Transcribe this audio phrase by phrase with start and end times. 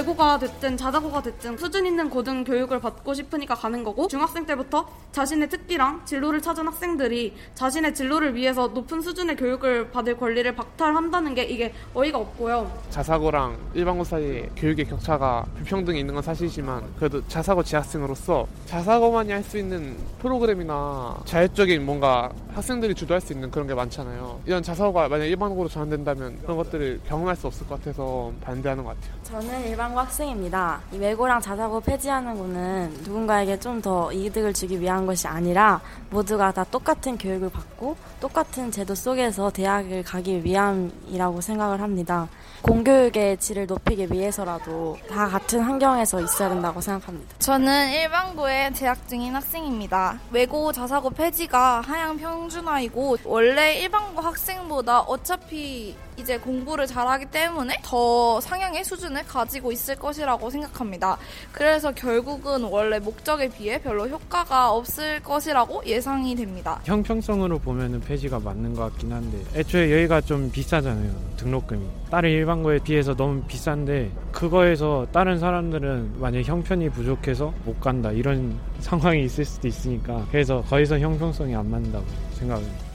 [0.00, 5.48] 외고가 됐든 자사고가 됐든 수준 있는 고등 교육을 받고 싶으니까 가는 거고 중학생 때부터 자신의
[5.48, 11.72] 특기랑 진로를 찾은 학생들이 자신의 진로를 위해서 높은 수준의 교육을 받을 권리를 박탈한다는 게 이게
[11.94, 12.70] 어이가 없고요.
[12.90, 19.58] 자사고랑 일반고 사이에 교육의 격차가 불평등이 있는 건 사실이지만 그래도 자사고 재학생으로서 자사고만이 할 수
[19.58, 24.40] 있는 프로그램이나 자율적인 뭔가 학생들이 주도할 수 있는 그런 게 많잖아요.
[24.44, 29.14] 이런 자사고가 만약 일반고로 전환된다면 그런 것들을 경험할 수 없을 것 같아서 반대하는 것 같아요.
[29.22, 30.80] 저는 일반 고 학생입니다.
[30.92, 36.64] 이 외고랑 자사고 폐지하는 거는 누군가에게 좀 더 이득을 주기 위한 것이 아니라 모두가 다
[36.64, 42.26] 똑같은 교육을 받고 똑같은 제도 속에서 대학을 가기 위함이라고 생각을 합니다.
[42.62, 47.36] 공교육의 질을 높이기 위해서라도 다 같은 환경에서 있어야 된다고 생각합니다.
[47.38, 50.18] 저는 일반고에 재학 중인 학생입니다.
[50.32, 58.84] 외고 자사고 폐지가 하향 평준화이고 원래 일반고 학생보다 어차피 이제 공부를 잘하기 때문에 더 상향의
[58.84, 61.18] 수준을 가지고 있을 것이라고 생각합니다.
[61.52, 66.80] 그래서 결국은 원래 목적에 비해 별로 효과가 없을 것이라고 예상이 됩니다.
[66.84, 73.14] 형평성으로 보면 폐지가 맞는 것 같긴 한데 애초에 여기가 좀 비싸잖아요 등록금이 다른 일반고에 비해서
[73.14, 80.26] 너무 비싼데 그거에서 다른 사람들은 만약 형편이 부족해서 못 간다 이런 상황이 있을 수도 있으니까
[80.30, 82.04] 그래서 거기서 형평성이 안 맞는다고
[82.34, 82.85] 생각합니다.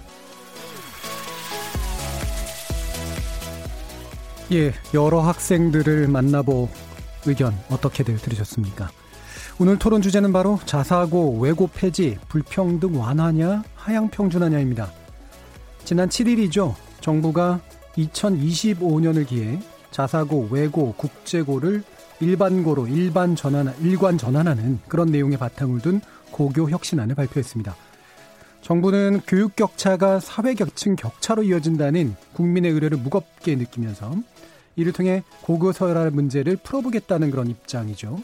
[4.53, 6.67] 예, 여러 학생들을 만나보
[7.25, 8.89] 의견 어떻게들 들으셨습니까?
[9.59, 14.91] 오늘 토론 주제는 바로 자사고, 외고 폐지, 불평등 완화냐, 하향 평준화냐입니다.
[15.85, 16.75] 지난 7일이죠.
[16.99, 17.61] 정부가
[17.95, 19.57] 2025년을 기해
[19.91, 21.83] 자사고, 외고, 국제고를
[22.19, 27.73] 일반고로 일반 전환, 일관 전환하는 그런 내용의 바탕을 둔 고교 혁신안을 발표했습니다.
[28.61, 34.15] 정부는 교육 격차가 사회 격층 격차로 이어진다는 국민의 의뢰를 무겁게 느끼면서
[34.75, 38.19] 이를 통해 고교 서열화 문제를 풀어보겠다는 그런 입장이죠.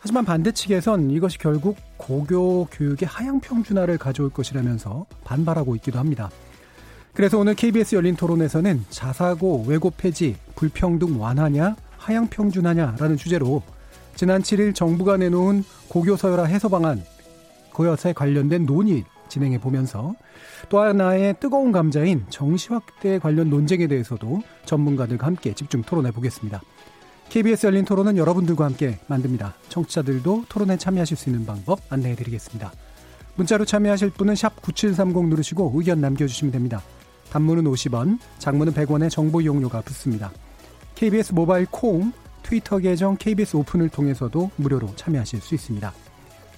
[0.00, 6.30] 하지만 반대 측에선 이것이 결국 고교 교육의 하향 평준화를 가져올 것이라면서 반발하고 있기도 합니다.
[7.12, 13.62] 그래서 오늘 KBS 열린 토론에서는 자사고, 외고 폐지, 불평등 완화냐, 하향 평준화냐라는 주제로
[14.14, 17.04] 지난 7일 정부가 내놓은 고교 서열화 해소 방안,
[17.72, 20.14] 고여사에 관련된 논의 진행해 보면서
[20.68, 26.60] 또 하나의 뜨거운 감자인 정시 확대 관련 논쟁에 대해서도 전문가들과 함께 집중 토론해 보겠습니다.
[27.30, 29.54] KBS 열린 토론은 여러분들과 함께 만듭니다.
[29.68, 32.72] 청취자들도 토론에 참여하실 수 있는 방법 안내해 드리겠습니다.
[33.36, 36.82] 문자로 참여하실 분은 샵9730 누르시고 의견 남겨주시면 됩니다.
[37.30, 40.32] 단문은 50원, 장문은 100원의 정보 이용료가 붙습니다.
[40.96, 45.92] KBS 모바일 콩, 트위터 계정 KBS 오픈을 통해서도 무료로 참여하실 수 있습니다.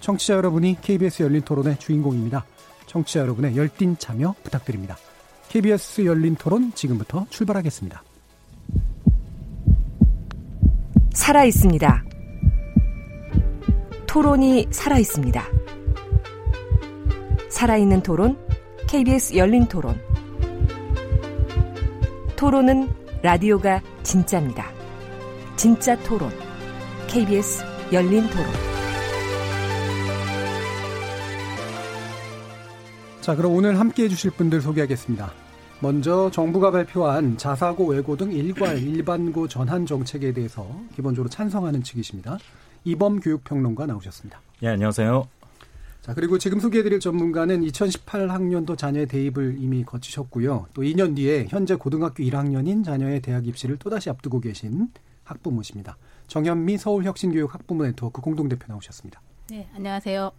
[0.00, 2.44] 청취자 여러분이 KBS 열린 토론의 주인공입니다.
[2.92, 4.98] 청취자 여러분의 열띤 참여 부탁드립니다.
[5.48, 8.02] KBS 열린 토론 지금부터 출발하겠습니다.
[11.14, 12.04] 살아 있습니다.
[14.06, 15.42] 토론이 살아 있습니다.
[17.48, 18.36] 살아있는 토론,
[18.88, 19.98] KBS 열린 토론.
[22.36, 22.92] 토론은
[23.22, 24.70] 라디오가 진짜입니다.
[25.56, 26.30] 진짜 토론,
[27.06, 28.71] KBS 열린 토론.
[33.22, 35.32] 자, 그럼 오늘 함께 해주실 분들 소개하겠습니다.
[35.78, 42.38] 먼저 정부가 발표한 자사고, 외고 등 일괄 일반고 전환 정책에 대해서 기본적으로 찬성하는 측이십니다.
[42.82, 44.40] 이범 교육평론가 나오셨습니다.
[44.64, 45.28] 예, 안녕하세요.
[46.00, 50.66] 자, 그리고 지금 소개해드릴 전문가는 2018학년도 자녀의 대입을 이미 거치셨고요.
[50.74, 54.88] 또 2년 뒤에 현재 고등학교 1학년인 자녀의 대학 입시를 또다시 앞두고 계신
[55.22, 55.96] 학부모십니다.
[56.26, 59.22] 정현미 서울혁신교육 학부모 네트워크 공동대표 나오셨습니다.
[59.48, 60.32] 네, 안녕하세요.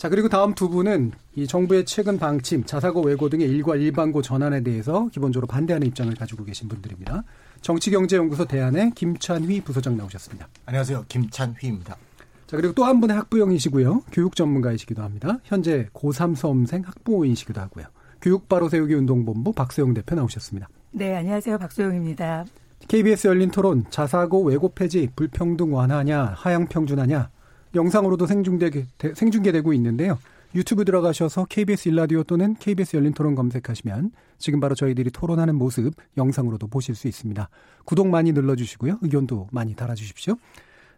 [0.00, 4.62] 자, 그리고 다음 두 분은 이 정부의 최근 방침, 자사고 외고 등의 일과 일반고 전환에
[4.62, 7.22] 대해서 기본적으로 반대하는 입장을 가지고 계신 분들입니다.
[7.60, 10.48] 정치경제연구소 대안의 김찬휘 부소장 나오셨습니다.
[10.64, 11.04] 안녕하세요.
[11.06, 11.98] 김찬휘입니다.
[12.46, 14.04] 자, 그리고 또 한 분의 학부형이시고요.
[14.10, 15.38] 교육 전문가이시기도 합니다.
[15.44, 17.84] 현재 고3 수험생 학부모이시기도 하고요.
[18.22, 20.70] 교육 바로 세우기 운동본부 박소영 대표 나오셨습니다.
[20.92, 21.58] 네, 안녕하세요.
[21.58, 22.46] 박소영입니다.
[22.88, 27.28] KBS 열린 토론 자사고 외고 폐지 불평등 완화냐 하향 평준하냐
[27.74, 30.18] 영상으로도 생중계, 생중계되고 있는데요.
[30.54, 36.66] 유튜브 들어가셔서 KBS 일라디오 또는 KBS 열린 토론 검색하시면 지금 바로 저희들이 토론하는 모습 영상으로도
[36.66, 37.48] 보실 수 있습니다.
[37.84, 38.98] 구독 많이 눌러주시고요.
[39.00, 40.34] 의견도 많이 달아주십시오.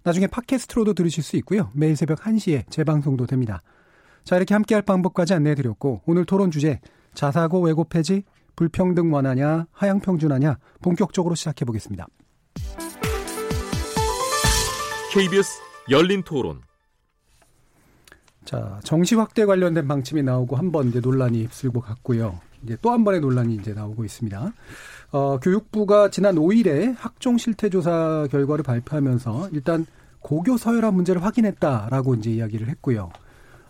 [0.04, 1.70] 나중에 팟캐스트로도 들으실 수 있고요.
[1.74, 3.62] 매일 새벽 1시에 재방송도 됩니다.
[4.24, 6.80] 자, 이렇게 함께할 방법까지 안내해드렸고 오늘 토론 주제
[7.14, 8.22] 자사고 외고 폐지
[8.56, 12.06] 불평등 완화냐 하향 평준하냐 본격적으로 시작해 보겠습니다.
[15.12, 16.60] KBS 열린 토론.
[18.44, 22.40] 자, 정시 확대 관련된 방침이 나오고 한 번 이제 논란이 휩쓸고 갔고요.
[22.64, 24.52] 이제 또 한 번의 논란이 이제 나오고 있습니다.
[25.12, 29.86] 어, 교육부가 지난 5일에 학종 실태 조사 결과를 발표하면서 일단
[30.20, 33.10] 고교 서열화 문제를 확인했다라고 이제 이야기를 했고요.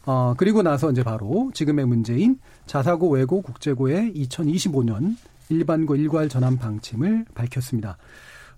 [0.04, 5.16] 어, 그리고 나서 이제 바로 지금의 문제인 자사고 외고 국제고의 2025년
[5.48, 7.96] 일반고 일괄 전환 방침을 밝혔습니다.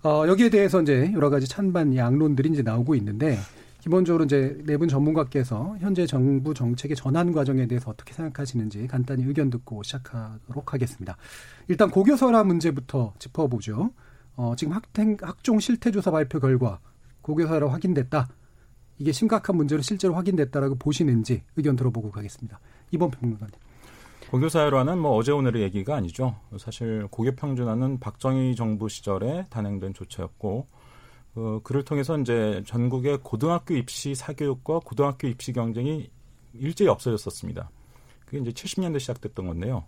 [0.05, 3.39] 어, 여기에 대해서 이제 여러 가지 찬반 양론들이 이제 나오고 있는데
[3.79, 9.49] 기본적으로 이제 네 분 전문가께서 현재 정부 정책의 전환 과정에 대해서 어떻게 생각하시는지 간단히 의견
[9.49, 11.17] 듣고 시작하도록 하겠습니다.
[11.67, 13.89] 일단 고교설화 문제부터 짚어보죠.
[14.35, 16.79] 어, 지금 학생, 학종 실태조사 발표 결과
[17.23, 18.27] 고교설화 확인됐다.
[18.99, 22.59] 이게 심각한 문제로 실제로 확인됐다라고 보시는지 의견 들어보고 가겠습니다.
[22.91, 23.64] 이번 평론가님.
[24.31, 26.35] 고교사회화는 뭐 어제 오늘의 얘기가 아니죠.
[26.57, 30.67] 사실 고교평준화는 박정희 정부 시절에 단행된 조처였고
[31.35, 36.09] 어, 그를 통해서 이제 전국의 고등학교 입시 사교육과 고등학교 입시 경쟁이
[36.53, 37.69] 일제히 없어졌었습니다.
[38.25, 39.85] 그게 이제 70년대 시작됐던 건데요.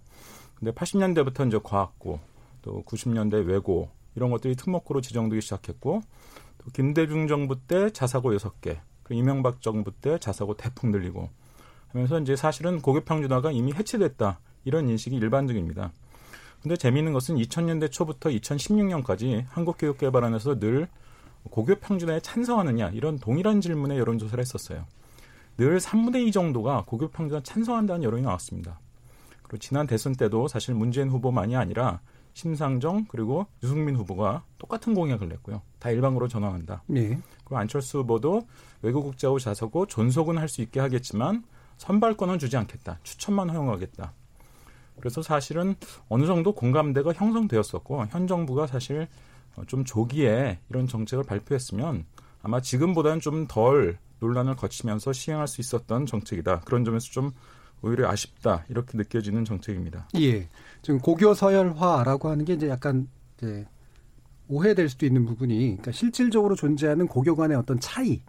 [0.56, 2.20] 근데 80년대부터 이제 과학고
[2.62, 6.02] 또 90년대 외고 이런 것들이 특목고로 지정되기 시작했고
[6.58, 11.30] 또 김대중 정부 때 자사고 6개, 그 이명박 정부 때 자사고 대풍 들리고
[11.90, 15.92] 하면서 이제 사실은 고교 평준화가 이미 해체됐다 이런 인식이 일반적입니다.
[16.62, 20.88] 근데 재미있는 것은 2000년대 초부터 2016년까지 한국교육개발원에서 늘
[21.50, 24.86] 고교 평준화에 찬성하느냐 이런 동일한 질문에 여론조사를 했었어요.
[25.58, 28.80] 늘 3분의 2 정도가 고교 평준화 찬성한다는 여론이 나왔습니다.
[29.44, 32.02] 그리고 지난 대선 때도 사실 문재인 후보만이 아니라
[32.34, 35.62] 심상정 그리고 유승민 후보가 똑같은 공약을 냈고요.
[35.80, 36.84] 다 일반으로 전환한다.
[36.88, 37.18] 네.
[37.44, 38.42] 그리고 안철수 후보도
[38.82, 41.44] 외국 국자고 자서고 존속은 할 수 있게 하겠지만
[41.78, 43.00] 선발권은 주지 않겠다.
[43.04, 44.14] 추천만 허용하겠다.
[45.00, 45.76] 그래서 사실은
[46.10, 49.08] 어느 정도 공감대가 형성되었었고 현 정부가 사실
[49.56, 52.06] 어, 좀 조기에 이런 정책을 발표했으면
[52.42, 56.62] 아마 지금보다는 좀 덜 논란을 거치면서 시행할 수 있었던 정책이다.
[56.62, 57.32] 그런 점에서 좀
[57.82, 60.08] 오히려 아쉽다 이렇게 느껴지는 정책입니다.
[60.20, 60.48] 예,
[60.82, 63.08] 지금 고교 서열화라고 하는 게 이제 약간
[63.38, 63.66] 이제
[64.48, 68.22] 오해될 수도 있는 부분이 그러니까 실질적으로 존재하는 고교 간의 어떤 차이를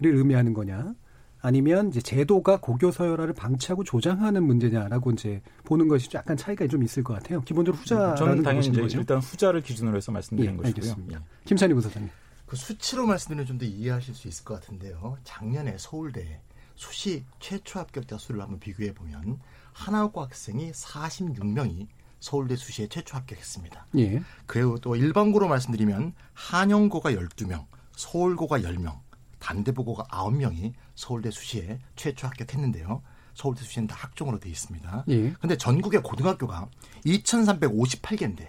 [0.00, 0.94] 의미하는 거냐,
[1.40, 7.04] 아니면 이제 제도가 고교 서열화를 방치하고 조장하는 문제냐라고 이제 보는 것이 약간 차이가 좀 있을
[7.04, 7.42] 것 같아요.
[7.42, 8.98] 기본적으로 후자라는 저는 당연히 이제 거죠?
[8.98, 10.82] 일단 후자를 기준으로 해서 말씀드리는 예, 것이고요.
[10.90, 11.22] 알겠습니다.
[11.44, 12.10] 김찬희 부사장님.
[12.46, 15.18] 그 수치로 말씀드리면 좀 더 이해하실 수 있을 것 같은데요.
[15.24, 16.40] 작년에 서울대
[16.74, 19.38] 수시 최초 합격자 수를 한번 비교해 보면
[19.72, 21.86] 하나고 학생이 46명이
[22.20, 23.86] 서울대 수시에 최초 합격했습니다.
[23.98, 24.22] 예.
[24.46, 27.66] 그리고 또 일반고로 말씀드리면 한영고가 12명,
[27.96, 28.98] 서울고가 10명,
[29.38, 33.02] 단대부고가 9명이 서울대 수시에 최초 합격했는데요.
[33.34, 35.04] 서울대 수시는 다 학종으로 돼 있습니다.
[35.08, 35.30] 예.
[35.32, 36.68] 근데 전국의 고등학교가
[37.04, 38.48] 2,358개인데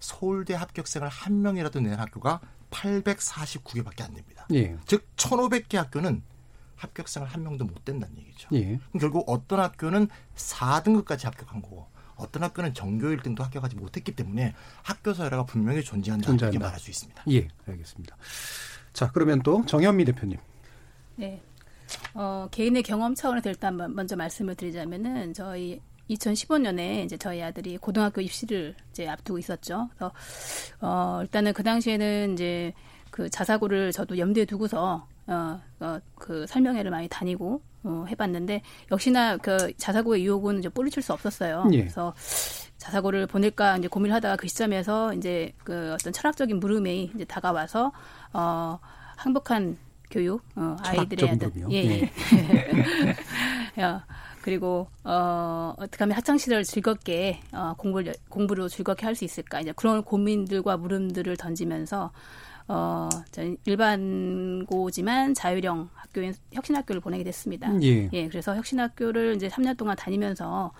[0.00, 2.40] 서울대 합격생을 한 명이라도 낸 학교가
[2.70, 4.46] 849개밖에 안 됩니다.
[4.52, 4.76] 예.
[4.86, 6.22] 즉 1,500개 학교는
[6.76, 8.48] 합격생을 한 명도 못 된다는 얘기죠.
[8.54, 8.64] 예.
[8.64, 15.12] 그럼 결국 어떤 학교는 4등급까지 합격한 거고 어떤 학교는 전교 1등도 합격하지 못했기 때문에 학교
[15.12, 16.58] 서열화가 분명히 존재한다 이렇게 존재한다.
[16.66, 17.24] 말할 수 있습니다.
[17.30, 18.16] 예, 알겠습니다.
[18.92, 20.38] 자, 그러면 또 정현미 대표님.
[21.16, 21.42] 네.
[22.14, 25.80] 어, 개인의 경험 차원에서 일단 먼- 먼저 말씀을 드리자면은 저희
[26.10, 29.88] 2015년에 이제 저희 아들이 고등학교 입시를 이제 앞두고 있었죠.
[29.96, 30.12] 그래서
[30.80, 32.72] 어, 일단은 그 당시에는 이제
[33.10, 39.72] 그 자사고를 저도 염두에 두고서 어, 어, 그 설명회를 많이 다니고 어, 해봤는데 역시나 그
[39.76, 41.64] 자사고의 유혹은 이제 뿌리칠 수 없었어요.
[41.72, 41.78] 예.
[41.78, 42.14] 그래서
[42.76, 47.92] 자사고를 보낼까 이제 고민을 하다가 그 시점에서 이제 그 어떤 철학적인 물음이 이제 다가와서
[48.34, 48.78] 어,
[49.24, 49.78] 행복한
[50.10, 51.68] 교육 어, 아이들의 물음이요?
[51.70, 52.12] 예, 네.
[53.76, 53.80] 예.
[53.82, 54.04] 야,
[54.42, 59.72] 그리고 어 어떻게 하면 학창 시절을 즐겁게 어 공부를 공부로 즐겁게 할 수 있을까 이제
[59.74, 62.10] 그런 고민들과 물음들을 던지면서
[62.68, 67.70] 어 저는 일반고지만 자율형 학교인 혁신학교를 보내게 됐습니다.
[67.82, 68.08] 예.
[68.12, 70.72] 예, 그래서 혁신학교를 이제 3년 동안 다니면서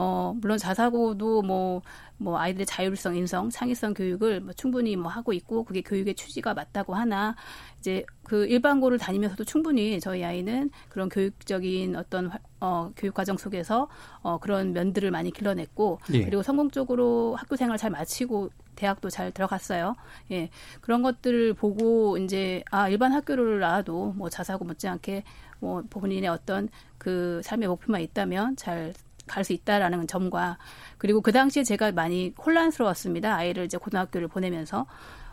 [0.00, 1.82] 어 물론 자사고도 뭐
[2.20, 6.94] 뭐 아이들의 자율성, 인성, 창의성 교육을 뭐 충분히 뭐 하고 있고 그게 교육의 취지가 맞다고
[6.94, 7.36] 하나
[7.78, 13.88] 이제 그 일반고를 다니면서도 충분히 저희 아이는 그런 교육적인 어떤 화- 어 교육 과정 속에서
[14.22, 16.24] 어 그런 면들을 많이 길러냈고 예.
[16.24, 19.94] 그리고 성공적으로 학교 생활 잘 마치고 대학도 잘 들어갔어요.
[20.32, 20.50] 예.
[20.80, 25.22] 그런 것들을 보고 이제 아 일반 학교를 나와도 뭐 자사고 못지않게
[25.60, 28.92] 뭐 본인의 어떤 그 삶의 목표만 있다면 잘
[29.28, 30.58] 갈 수 있다라는 점과
[30.98, 33.36] 그리고 그 당시에 제가 많이 혼란스러웠습니다.
[33.36, 34.86] 아이를 이제 고등학교를 보내면서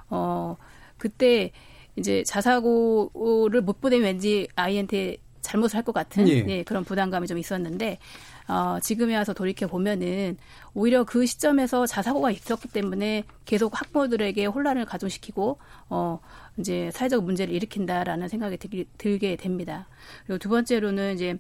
[0.09, 0.57] 어
[0.97, 1.51] 그때
[1.95, 6.43] 이제 자사고를 못 보내면 왠지 아이한테 잘못을 할 것 같은 예.
[6.47, 7.99] 예, 그런 부담감이 좀 있었는데
[8.47, 10.37] 어, 지금에 와서 돌이켜 보면은
[10.73, 15.59] 오히려 그 시점에서 자사고가 있었기 때문에 계속 학부모들에게 혼란을 가중시키고
[15.89, 16.19] 어
[16.57, 19.87] 이제 사회적 문제를 일으킨다라는 생각이 들, 들게 됩니다.
[20.25, 21.37] 그리고 두 번째로는 이제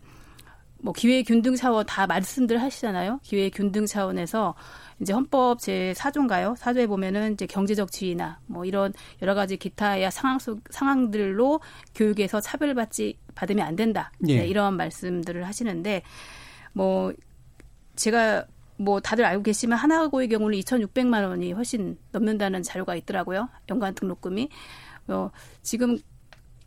[0.85, 3.19] 뭐 기회 균등 차원 다 말씀들 하시잖아요.
[3.23, 4.53] 기회 균등 차원에서
[5.01, 6.55] 이제 헌법 제 4조인가요?
[6.55, 11.59] 4조에 보면은 이제 경제적 지위나 뭐 이런 여러 가지 기타의 상황 속 상황들로
[11.95, 14.11] 교육에서 차별받지 받으면 안 된다.
[14.27, 14.41] 예.
[14.41, 16.03] 네, 이런 말씀들을 하시는데
[16.71, 17.11] 뭐
[17.95, 18.45] 제가
[18.77, 23.49] 뭐 다들 알고 계시면 하나고의 경우는 2,600만 원이 훨씬 넘는다는 자료가 있더라고요.
[23.69, 24.49] 연간 등록금이.
[25.07, 25.31] 어,
[25.63, 25.97] 지금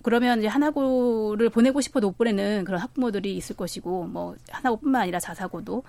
[0.09, 5.83] 그러면 이제 하나고를 보내고 싶어도 못 보내는 그런 학부모들이 있을 것이고 뭐 하나고뿐만 아니라 자사고도.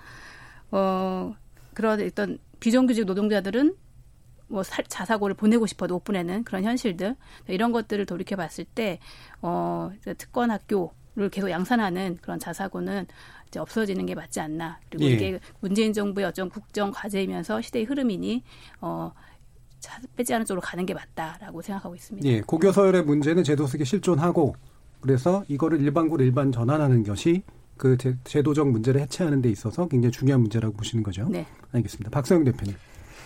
[0.72, 1.34] 어
[1.74, 3.76] 그런 어떤 비정규직 노동자들은
[4.50, 7.16] 뭐 사- 자사고를 보내고 싶어도 못 보내는 그런 현실들.
[7.48, 9.00] 이런 것들을 돌이켜 봤을 때
[9.42, 13.06] 어 특권 학교를 계속 양산하는 그런 자사고는
[13.48, 14.80] 이제 없어지는 게 맞지 않나.
[14.90, 15.14] 그리고 예.
[15.14, 18.44] 이게 문재인 정부의 어떤 국정 과제이면서 시대의 흐름이니
[18.82, 19.29] 어 자-
[20.16, 22.28] 빼지 않은 쪽으로 가는 게 맞다라고 생각하고 있습니다.
[22.28, 24.56] 예, 고교 서열의 문제는 제도 속에 실존하고
[25.02, 27.44] 그래서 이거를 일반고로 일반 전환하는 것이
[27.78, 31.28] 그 제- 제도적 문제를 해체하는 데 있어서 굉장히 중요한 문제라고 보시는 거죠.
[31.30, 31.46] 네.
[31.72, 32.10] 알겠습니다.
[32.10, 32.76] 박서영 대표님.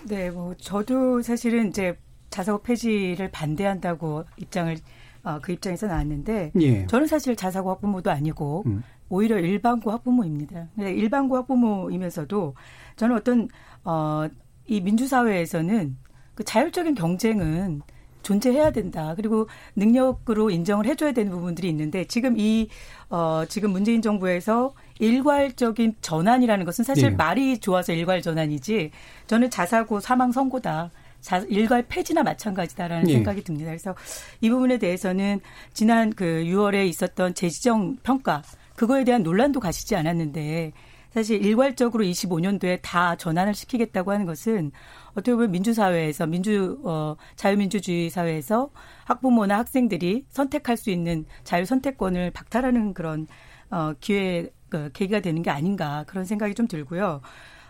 [0.06, 1.98] 네, 뭐 저도 사실은 이제
[2.30, 4.78] 자사고 폐지를 반대한다고 입장을
[5.24, 6.86] 어, 그 입장에서 나왔는데 예.
[6.88, 8.84] 저는 사실 자사고 학부모도 아니고 음.
[9.10, 10.68] 오히려 일반고 학부모입니다.
[10.76, 12.56] 근데 일반고 학부모이면서도
[12.98, 13.48] 저는 어떤
[13.86, 14.28] 어,
[14.68, 15.98] 이 민주사회에서는
[16.36, 17.82] 그 자율적인 경쟁은
[18.24, 19.14] 존재해야 된다.
[19.16, 22.70] 그리고 능력으로 인정을 해줘야 되는 부분들이 있는데 지금 이
[23.10, 27.10] 어, 지금 문재인 정부에서 일괄적인 전환이라는 것은 사실 예.
[27.10, 28.92] 말이 좋아서 일괄 전환이지
[29.28, 30.90] 저는 자사고 사망 선고다.
[31.22, 33.14] 자, 일괄 폐지나 마찬가지다라는 예.
[33.14, 33.68] 생각이 듭니다.
[33.68, 33.96] 그래서
[34.42, 35.40] 이 부분에 대해서는
[35.74, 38.42] 지난 그 6월에 있었던 재지정 평가
[38.76, 40.74] 그거에 대한 논란도 가시지 않았는데
[41.14, 44.72] 사실 일괄적으로 25년도에 다 전환을 시키겠다고 하는 것은
[45.14, 48.70] 어떻게 보면 민주사회에서 민주 어 자유민주주의 사회에서
[49.06, 53.28] 학부모나 학생들이 선택할 수 있는 자유 선택권을 박탈하는 그런
[53.70, 57.22] 어 기회 그 계기가 되는 게 아닌가 그런 생각이 좀 들고요.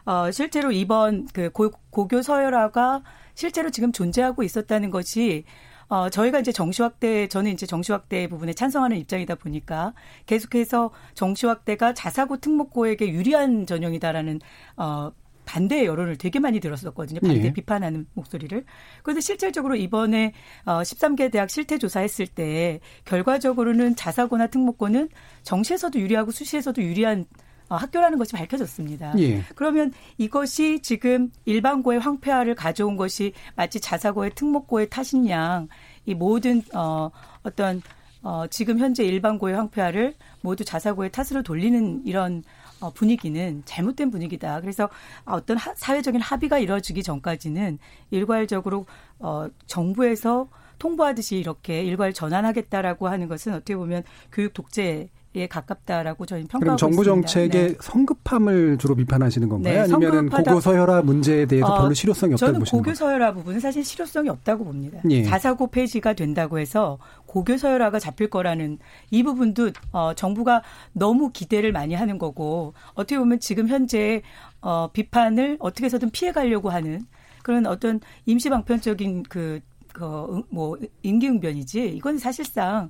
[0.05, 3.03] 어 실제로 이번 그 고, 고교 서열화가
[3.35, 5.45] 실제로 지금 존재하고 있었다는 것이
[5.93, 9.93] 어, 저희가 이제 정시확대, 저는 이제 정시확대 부분에 찬성하는 입장이다 보니까
[10.25, 14.39] 계속해서 정시확대가 자사고 특목고에게 유리한 전형이다라는,
[14.77, 15.11] 어,
[15.45, 17.19] 반대 여론을 되게 많이 들었었거든요.
[17.19, 17.53] 반대 예.
[17.53, 18.65] 비판하는 목소리를.
[19.01, 20.33] 그런데 실질적으로 이번에
[20.65, 25.09] 어 13개 대학 실태 조사했을 때 결과적으로는 자사고나 특목고는
[25.43, 27.25] 정시에서도 유리하고 수시에서도 유리한
[27.69, 29.13] 어, 학교라는 것이 밝혀졌습니다.
[29.19, 29.41] 예.
[29.55, 35.67] 그러면 이것이 지금 일반고의 황폐화를 가져온 것이 마치 자사고의 특목고의 탓인 양,
[36.05, 37.09] 이 모든, 어,
[37.41, 37.81] 어떤,
[38.21, 44.61] 어, 지금 현재 일반고의 황폐화를 모두 자사고의 탓으로 돌리는 이런 어, 분위기는 잘못된 분위기다.
[44.61, 44.89] 그래서
[45.25, 47.79] 어떤 하, 사회적인 합의가 이루어지기 전까지는
[48.11, 48.85] 일괄적으로
[49.19, 50.49] 어, 정부에서
[50.79, 56.77] 통보하듯이 이렇게 일괄 전환하겠다라고 하는 것은 어떻게 보면 교육 독재 에 가깝다라고 저희는 평가하고 그럼
[56.77, 57.27] 정부 있습니다.
[57.27, 57.75] 정책의 네.
[57.81, 59.73] 성급함을 주로 비판하시는 건가요?
[59.73, 62.95] 네, 아니면 고교 서열화 문제에 대해서 어, 별로 실효성이 없다고 저는 보시는 고교 건가요?
[62.95, 64.99] 서열화 부분은 사실 실효성이 없다고 봅니다.
[65.09, 65.23] 예.
[65.23, 68.77] 자사고 폐지가 된다고 해서 고교 서열화가 잡힐 거라는
[69.09, 70.61] 이 부분도 어, 정부가
[70.91, 74.21] 너무 기대를 많이 하는 거고 어떻게 보면 지금 현재
[74.61, 77.07] 어, 비판을 어떻게 해서든 피해 가려고 하는
[77.41, 79.61] 그런 어떤 임시방편적인 그,
[79.93, 81.89] 그, 응- 뭐, 임기응변이지.
[81.95, 82.89] 이건 사실상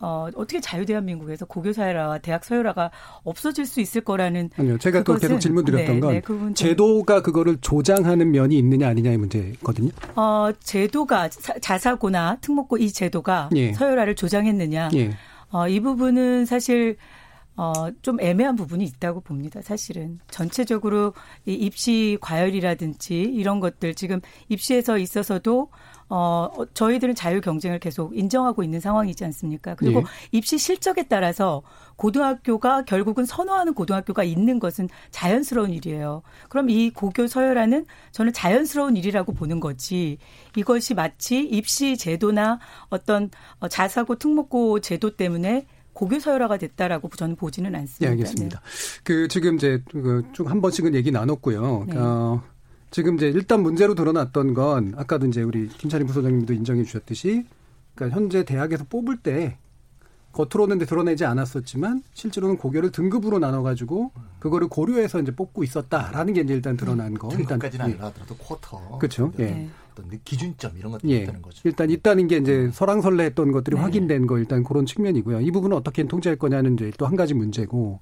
[0.00, 2.90] 어, 어떻게 자유 대한민국에서 고교 서열화와 대학 서열화가
[3.24, 4.78] 없어질 수 있을 거라는 아니요.
[4.78, 9.16] 제가 또 계속 질문 드렸던 네, 건 네, 그 제도가 그거를 조장하는 면이 있느냐 아니냐의
[9.18, 9.90] 문제거든요.
[10.14, 13.72] 어, 제도가 자- 자사고나 특목고 이 제도가 예.
[13.72, 14.90] 서열화를 조장했느냐.
[14.94, 15.10] 예.
[15.50, 16.96] 어, 이 부분은 사실
[17.56, 19.60] 어, 좀 애매한 부분이 있다고 봅니다.
[19.62, 21.12] 사실은 전체적으로
[21.44, 25.68] 이 입시 과열이라든지 이런 것들 지금 입시에서 있어서도
[26.10, 29.74] 어, 어, 저희들은 자유 경쟁을 계속 인정하고 있는 상황이지 않습니까?
[29.74, 30.04] 그리고 예.
[30.32, 31.62] 입시 실적에 따라서
[31.96, 36.22] 고등학교가 결국은 선호하는 고등학교가 있는 것은 자연스러운 일이에요.
[36.48, 40.18] 그럼 이 고교 서열화는 저는 자연스러운 일이라고 보는 거지.
[40.56, 47.74] 이것이 마치 입시 제도나 어떤 어, 자사고 특목고 제도 때문에 고교 서열화가 됐다라고 저는 보지는
[47.74, 48.06] 않습니다.
[48.06, 48.62] 예, 알겠습니다.
[49.02, 49.82] 그 지금 이제
[50.32, 51.86] 쭉한 번씩은 얘기 나눴고요.
[51.88, 51.96] 네.
[51.96, 52.40] 어,
[52.90, 57.44] 지금 이제 일단 문제로 드러났던 건 아까도 이제 우리 김찬희 부소장님도 인정해 주셨듯이
[57.94, 59.58] 그러니까 현재 대학에서 뽑을 때
[60.32, 66.76] 겉으로는 드러내지 않았었지만 실제로는 고교를 등급으로 나눠가지고 그거를 고려해서 이제 뽑고 있었다라는 게 이제 일단
[66.76, 67.28] 드러난 거.
[67.28, 68.98] 등급까지는 일단, 아니라도 쿼터.
[68.98, 69.32] 그렇죠.
[69.38, 69.44] 예.
[69.44, 69.68] 네.
[69.92, 71.16] 어떤 기준점 이런 것들이 예.
[71.22, 71.60] 있다는 거죠.
[71.64, 73.82] 일단 있다는 게 이제 설왕설래했던 것들이 네.
[73.82, 75.40] 확인된 거 일단 그런 측면이고요.
[75.40, 78.00] 이 부분은 어떻게 통제할 거냐는 이제 또 한 가지 문제고.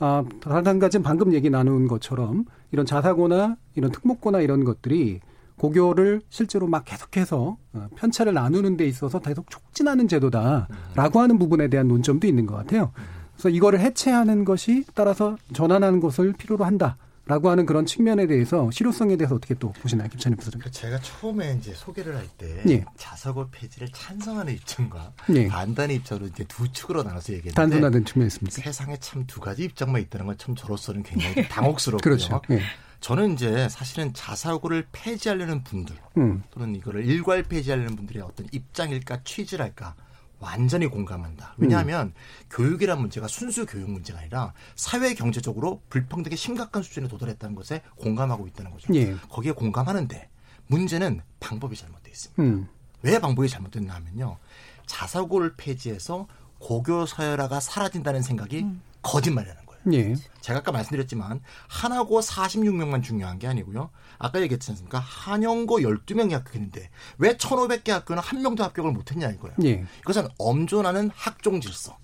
[0.00, 5.20] 아, 한 가지는 방금 얘기 나눈 것처럼 이런 자사고나 이런 특목고나 이런 것들이
[5.56, 11.88] 고교를 실제로 막 계속해서 어, 편차를 나누는 데 있어서 계속 촉진하는 제도다라고 하는 부분에 대한
[11.88, 12.92] 논점도 있는 것 같아요.
[13.32, 16.96] 그래서 이거를 해체하는 것이 따라서 전환하는 것을 필요로 한다
[17.28, 20.60] 라고 하는 그런 측면에 대해서 실효성에 대해서 어떻게 또 보시나요, 김찬희 부사장?
[20.60, 22.84] 그 제가 처음에 이제 소개를 할때 예.
[22.96, 25.46] 자사고 폐지를 찬성하는 입장과 예.
[25.46, 28.62] 반대의 입장으로 이제 두 축으로 나눠서 얘기했는데 단순화된 측면이 있습니다.
[28.62, 32.00] 세상에 참 두 가지 입장만 있다는 건 참 저로서는 굉장히 당혹스럽고요.
[32.02, 32.40] 그렇죠.
[32.50, 32.62] 예.
[33.00, 36.42] 저는 이제 사실은 자사고를 폐지하려는 분들 음.
[36.50, 39.94] 또는 이거를 일괄 폐지하려는 분들의 어떤 입장일까 취지랄까
[40.40, 41.54] 완전히 공감한다.
[41.56, 42.12] 왜냐하면
[42.50, 48.70] 교육이란 문제가 순수 교육 문제가 아니라 사회 경제적으로 불평등의 심각한 수준에 도달했다는 것에 공감하고 있다는
[48.70, 48.94] 거죠.
[48.94, 49.16] 예.
[49.28, 50.28] 거기에 공감하는데
[50.68, 52.42] 문제는 방법이 잘못되어 있습니다.
[52.42, 52.68] 음.
[53.02, 54.38] 왜 방법이 잘못됐나 하면요.
[54.86, 56.26] 자사고를 폐지해서
[56.58, 58.66] 고교 서열화가 사라진다는 생각이
[59.02, 60.10] 거짓말이라는 거 예요.
[60.10, 60.14] 예.
[60.40, 63.90] 제가 아까 말씀드렸지만 한하고 46명만 중요한 게 아니고요.
[64.18, 64.98] 아까 얘기했지 않습니까?
[64.98, 69.56] 한영고 12명이 합격했는데 왜 1,500개 학교는 한 명도 합격을 못했냐 이거예요.
[69.64, 69.84] 예.
[70.00, 71.96] 이것은 엄존하는 학종 질서.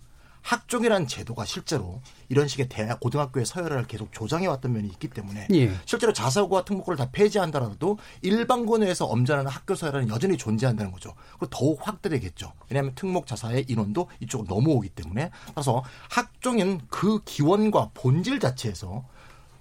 [0.45, 5.75] 학종이라는 제도가 실제로 이런 식의 대학 고등학교의 서열을 계속 조장해 왔던 면이 있기 때문에 예.
[5.87, 11.15] 실제로 자사고와 특목고를 다 폐지한다라도 일반고 내에서 엄전하는 학교 서열은 여전히 존재한다는 거죠.
[11.39, 12.53] 그리고 더욱 확대되겠죠.
[12.69, 19.03] 왜냐하면 특목 자사의 인원도 이쪽으로 넘어오기 때문에 따라서 학종인 그 기원과 본질 자체에서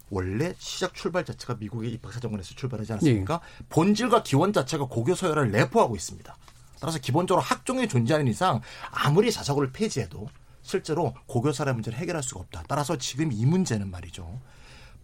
[0.10, 3.40] 원래 시작 출발 자체가 미국의 입학사정관에서 출발하지 않았습니까?
[3.70, 6.36] 본질과 기원 자체가 고교 서열을 내포하고 있습니다.
[6.82, 8.60] 따라서 기본적으로 학종이 존재하는 이상
[8.92, 10.28] 아무리 자사고를 폐지해도
[10.64, 12.64] 실제로 고교 사회 문제를 해결할 수가 없다.
[12.68, 14.40] 따라서 지금 이 문제는 말이죠.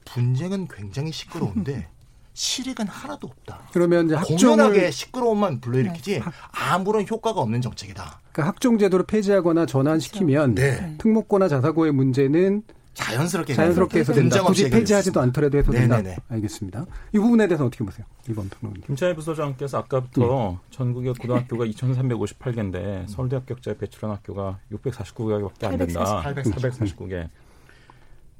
[0.05, 1.87] 분쟁은 굉장히 시끄러운데
[2.33, 3.67] 실익은 하나도 없다.
[3.73, 8.21] 그러면 이제 공연하게 학종을 시끄러움만 불러일으키지 아무런 효과가 없는 정책이다.
[8.31, 10.95] 그러니까 학종 제도를 폐지하거나 전환시키면 네.
[10.99, 12.63] 특목고나 자사고의 문제는
[12.93, 14.43] 자연스럽게 자연스럽게 해서 된다.
[14.43, 15.21] 굳이 폐지하지도.
[15.21, 15.97] 않더라도 해서 된다.
[15.97, 16.17] 네네네.
[16.29, 16.85] 알겠습니다.
[17.13, 18.05] 이 부분에 대해서 어떻게 보세요?
[18.29, 18.83] 이번 평론님.
[18.87, 26.21] 김찬희 부소장께서 아까부터 전국의 고등학교가 2,358개인데 서울대 합격자 배출한 학교가 649개밖에 안 된다.
[26.25, 27.29] 849개.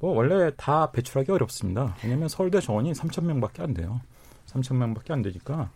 [0.00, 1.94] 뭐 원래 다 배출하기 어렵습니다.
[2.02, 4.00] 왜냐하면 서울대 정원이 3,000명밖에 안 돼요.
[4.46, 5.70] 3,000명밖에 안 되니까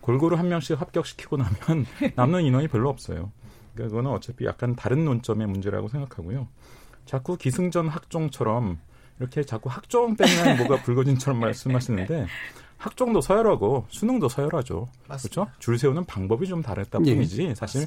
[0.00, 3.30] 골고루 한 명씩 합격시키고 나면 남는 인원이 별로 없어요.
[3.74, 6.48] 그러니까 그거는 어차피 약간 다른 논점의 문제라고 생각하고요.
[7.08, 8.78] 자꾸 기승전 학종처럼
[9.18, 12.26] 이렇게 자꾸 학종 때문에 뭐가 불거진처럼 말씀하시는데
[12.76, 14.86] 학종도 서열하고 수능도 서열하죠.
[15.08, 15.44] 맞습니다.
[15.44, 15.58] 그렇죠?
[15.58, 17.14] 줄 세우는 방법이 좀 다르다 예.
[17.14, 17.86] 뿐이지 사실.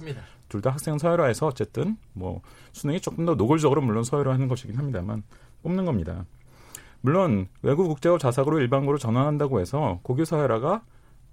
[0.50, 2.42] 둘 다 학생 서열화해서 어쨌든 뭐
[2.74, 5.24] 수능이 조금 더 노골적으로 물론 서열화하는 것이긴 합니다만
[5.64, 6.26] 뽑는 겁니다.
[7.02, 10.82] 물론 외국 국제고 자사고로 일반고로 전환한다고 해서 고교 서열화가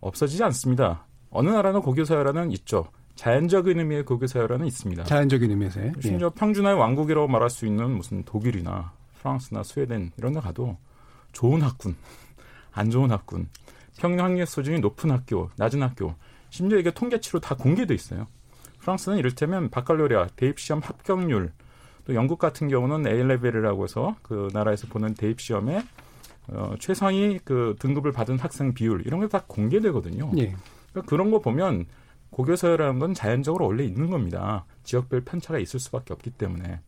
[0.00, 1.06] 없어지지 않습니다.
[1.30, 2.86] 어느 나라는 고교 서열화는 있죠.
[3.18, 5.02] 자연적인 의미의 고교 서열화는 있습니다.
[5.02, 5.86] 자연적인 의미에서요.
[5.86, 6.00] 예.
[6.00, 10.76] 심지어 평준화의 왕국이라고 말할 수 있는 무슨 독일이나 프랑스나 스웨덴 이런 데 가도
[11.32, 11.96] 좋은 학군,
[12.72, 13.48] 안 좋은 학군,
[13.98, 16.14] 평균 학력 수준이 높은 학교, 낮은 학교,
[16.50, 18.28] 심지어 이게 통계치로 다 공개돼 있어요.
[18.78, 21.50] 프랑스는 이를테면 바칼로리아 대입 시험 합격률,
[22.06, 25.82] 또 영국 같은 경우는 A 레벨이라고 해서 그 나라에서 보는 대입 시험에
[26.52, 30.30] 어, 최상위 그 등급을 받은 학생 비율 이런 게 다 공개되거든요.
[30.38, 30.54] 예.
[30.92, 31.84] 그러니까 그런 거 보면
[32.38, 34.64] 고교서열이라는 건 자연적으로 원래 있는 겁니다.
[34.84, 36.78] 지역별 편차가 있을 수밖에 없기 때문에.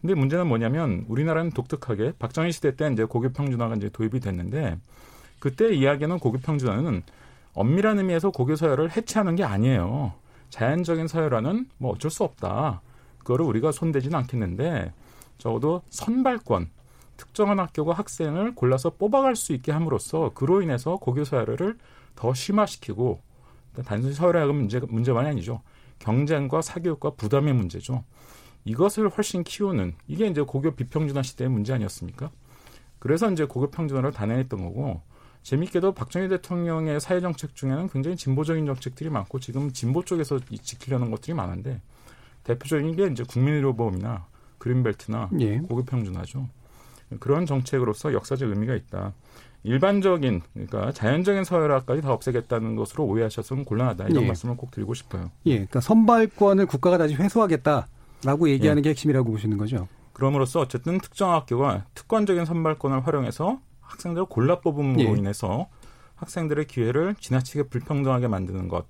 [0.00, 4.76] 근데 문제는 뭐냐면 우리나라는 독특하게 박정희 시대 때 이제 고교 평준화가 이제 도입이 됐는데
[5.38, 7.02] 그때 이야기하는 고교 평준화는
[7.54, 10.14] 엄밀한 의미에서 고교 서열을 해체하는 게 아니에요.
[10.50, 12.80] 자연적인 서열화는 뭐 어쩔 수 없다.
[13.18, 14.92] 그거를 우리가 손대지는 않겠는데
[15.38, 16.70] 적어도 선발권
[17.16, 21.78] 특정한 학교가 학생을 골라서 뽑아갈 수 있게 함으로써 그로 인해서 고교 서열을
[22.16, 23.27] 더 심화시키고
[23.84, 25.62] 단순히 서열화가 문제, 문제만이 아니죠.
[25.98, 28.04] 경쟁과 사교육과 부담의 문제죠.
[28.64, 32.30] 이것을 훨씬 키우는 이게 이제 고교 비평준화 시대의 문제 아니었습니까?
[32.98, 35.02] 그래서 이제 고교 평준화를 단행했던 거고
[35.42, 41.10] 재밌게도 박정희 대통령의 사회 정책 중에는 굉장히 진보적인 정책들이 많고 지금 진보 쪽에서 이- 지키려는
[41.10, 41.80] 것들이 많은데
[42.44, 44.26] 대표적인 게 이제 국민의료보험이나
[44.58, 45.58] 그린벨트나 예.
[45.58, 46.48] 고교 평준화죠.
[47.20, 49.14] 그런 정책으로서 역사적 의미가 있다.
[49.64, 54.26] 일반적인 그러니까 자연적인 서열화까지 다 없애겠다는 것으로 오해하셔서는 곤란하다 이런 예.
[54.28, 55.30] 말씀을 꼭 드리고 싶어요.
[55.46, 55.54] 예.
[55.54, 59.88] 그러니까 선발권을 국가가 다시 회수하겠다라고 얘기하는 게 핵심이라고 보시는 거죠.
[60.12, 65.18] 그럼으로써 어쨌든 특정 학교가 특권적인 선발권을 활용해서 학생들을 골라 뽑음으로 예.
[65.18, 65.68] 인해서
[66.16, 68.86] 학생들의 기회를 지나치게 불평등하게 만드는 것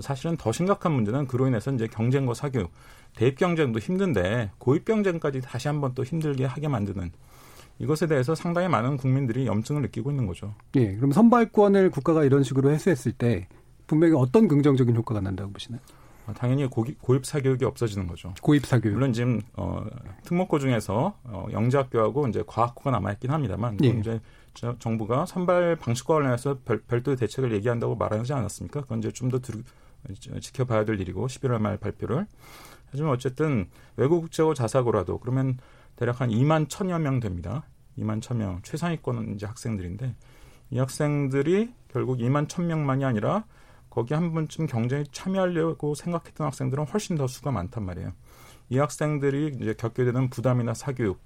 [0.00, 2.72] 사실은 더 심각한 문제는 그로 인해서 이제 경쟁과 사교육,
[3.14, 7.12] 대입 경쟁도 힘든데 고입 경쟁까지 다시 한번 또 힘들게 하게 만드는
[7.78, 10.54] 이것에 대해서 상당히 많은 국민들이 염증을 느끼고 있는 거죠.
[10.76, 13.48] 예, 그럼 선발권을 국가가 이런 식으로 해소했을 때
[13.86, 15.80] 분명히 어떤 긍정적인 효과가 난다고 보시나요?
[16.26, 18.32] 어, 당연히 고기, 고입 사교육이 없어지는 거죠.
[18.40, 18.94] 고입 사교육.
[18.94, 19.84] 물론 지금 어,
[20.22, 23.88] 특목고 중에서 어, 영재학교하고 이제 과학고가 남아있긴 합니다만 예.
[23.88, 24.20] 이제
[24.54, 28.82] 저, 정부가 선발 방식과 관련해서 별, 별도 대책을 얘기한다고 말하지 않았습니까?
[28.82, 29.40] 그건 이제 좀 더
[30.40, 32.26] 지켜봐야 될 일이고 11월 말 발표를
[32.90, 35.58] 하지만 어쨌든 외국 국제고 자사고라도 그러면
[35.96, 37.64] 대략 한 2만 천여 명 됩니다.
[37.98, 40.14] 2만 천명 최상위권은 이제 학생들인데
[40.70, 43.44] 이 학생들이 결국 2만 천 명만이 아니라
[43.90, 48.12] 거기 한 번쯤 경쟁에 참여하려고 생각했던 학생들은 훨씬 더 수가 많단 말이에요.
[48.70, 51.20] 이 학생들이 이제 겪게 되는 부담이나 사교육,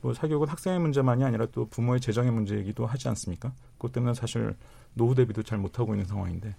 [0.00, 3.52] 뭐 사교육은 학생의 문제만이 아니라 또 부모의 재정의 문제이기도 하지 않습니까?
[3.76, 4.56] 그것 때문에 사실
[4.94, 6.56] 노후 대비도 잘 못하고 있는 상황인데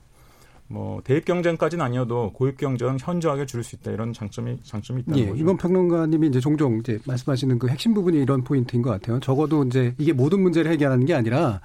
[0.72, 5.26] 뭐 대입 경쟁까지는 아니어도 고입 경쟁은 현저하게 줄일 수 있다 이런 장점이 장점이 있다는 예,
[5.26, 5.42] 거죠.
[5.42, 9.20] 이번 평론가님이 이제 종종 이제 말씀하시는 그 핵심 부분이 이런 포인트인 것 같아요.
[9.20, 11.60] 적어도 이제 이게 모든 문제를 해결하는 게 아니라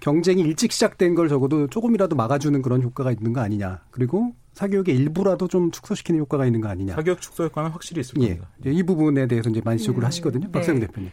[0.00, 3.80] 경쟁이 일찍 시작된 걸 적어도 조금이라도 막아주는 그런 효과가 있는 거 아니냐.
[3.90, 6.96] 그리고 사교육의 일부라도 좀 축소시키는 효과가 있는 거 아니냐.
[6.96, 8.48] 사교육 축소 효과는 확실히 있을 예, 겁니다.
[8.66, 10.46] 예, 이 부분에 대해서 이제 많이 지적을 예, 하시거든요.
[10.46, 10.52] 네.
[10.52, 11.10] 박세웅 대표님.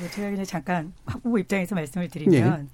[0.00, 2.70] 뭐 제가 그냥 잠깐 학부모 입장에서 말씀을 드리면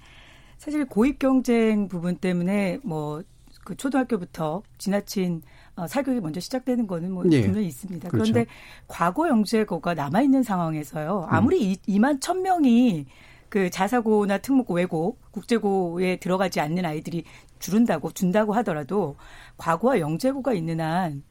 [0.57, 3.21] 사실 고입 경쟁 부분 때문에 뭐
[3.63, 5.41] 그 초등학교부터 지나친
[5.75, 7.41] 어, 사교육이 먼저 시작되는 거는 뭐 예.
[7.41, 8.09] 분명히 있습니다.
[8.09, 8.31] 그렇죠.
[8.31, 8.51] 그런데
[8.87, 11.27] 과거 영재고가 남아 있는 상황에서요.
[11.29, 13.05] 아무리 이 2만 1000명이
[13.49, 17.23] 그 자사고나 특목고 외고 국제고에 들어가지 않는 아이들이
[17.59, 19.15] 줄은다고 준다고 하더라도
[19.57, 21.23] 과거와 영재고가 있는 한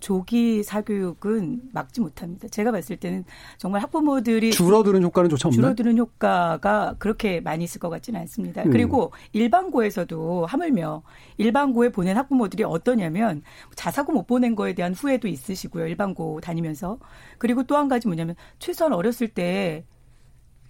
[0.00, 2.48] 조기 사교육은 막지 못합니다.
[2.48, 3.24] 제가 봤을 때는
[3.56, 5.62] 정말 학부모들이 줄어드는 효과는 조차 없나요?
[5.62, 8.62] 줄어드는 효과가 그렇게 많이 있을 것 같지는 않습니다.
[8.64, 8.70] 음.
[8.70, 11.02] 그리고 일반고에서도 하물며
[11.38, 13.42] 일반고에 보낸 학부모들이 어떠냐면
[13.74, 15.86] 자사고 못 보낸 거에 대한 후회도 있으시고요.
[15.86, 16.98] 일반고 다니면서.
[17.38, 19.84] 그리고 또 한 가지 뭐냐면 최소한 어렸을 때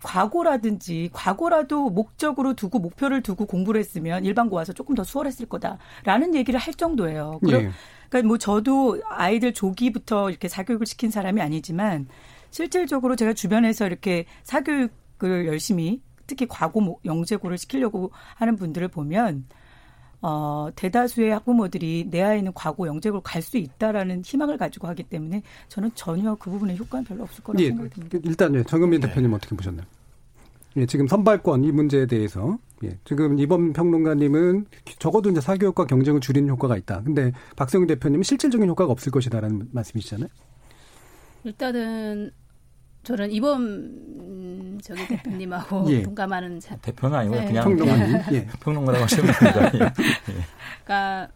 [0.02, 6.60] 과거라든지 과거라도 목적으로 두고 목표를 두고 공부를 했으면 일반고 와서 조금 더 수월했을 거다라는 얘기를
[6.60, 7.40] 할 정도예요.
[7.44, 7.70] 그러, 예.
[8.16, 12.06] 그러니까 뭐 저도 아이들 조기부터 이렇게 사교육을 시킨 사람이 아니지만
[12.50, 19.46] 실질적으로 제가 주변에서 이렇게 사교육을 열심히 특히 과고 모- 영재고를 시키려고 하는 분들을 보면
[20.22, 25.90] 어, 대다수의 학부모들이 내 아이는 과고 영재고를 갈 수 있다라는 희망을 가지고 하기 때문에 저는
[25.94, 28.18] 전혀 그 부분에 효과는 별로 없을 거라고 예, 생각이 듭니다.
[28.24, 29.08] 일단 예, 정은민 네.
[29.08, 29.86] 대표님 어떻게 보셨나요?
[30.76, 34.66] 예, 지금 선발권 이 문제에 대해서 예, 지금 이번 평론가님은
[34.98, 37.02] 적어도 이제 사교육과 경쟁을 줄이는 효과가 있다.
[37.02, 40.28] 근데 박성윤 대표님은 실질적인 효과가 없을 것이다라는 말씀이시잖아요.
[41.44, 42.30] 일단은
[43.04, 46.02] 저는 이번 음, 저기 대표님하고 예.
[46.02, 47.46] 동감하는 자, 대표는 아니고 네.
[47.46, 48.16] 그냥 평론가님.
[48.32, 48.46] 예.
[48.60, 49.64] 평론가라고 하시면 됩니다.
[49.74, 49.92] 예.
[50.84, 51.28] 그러니까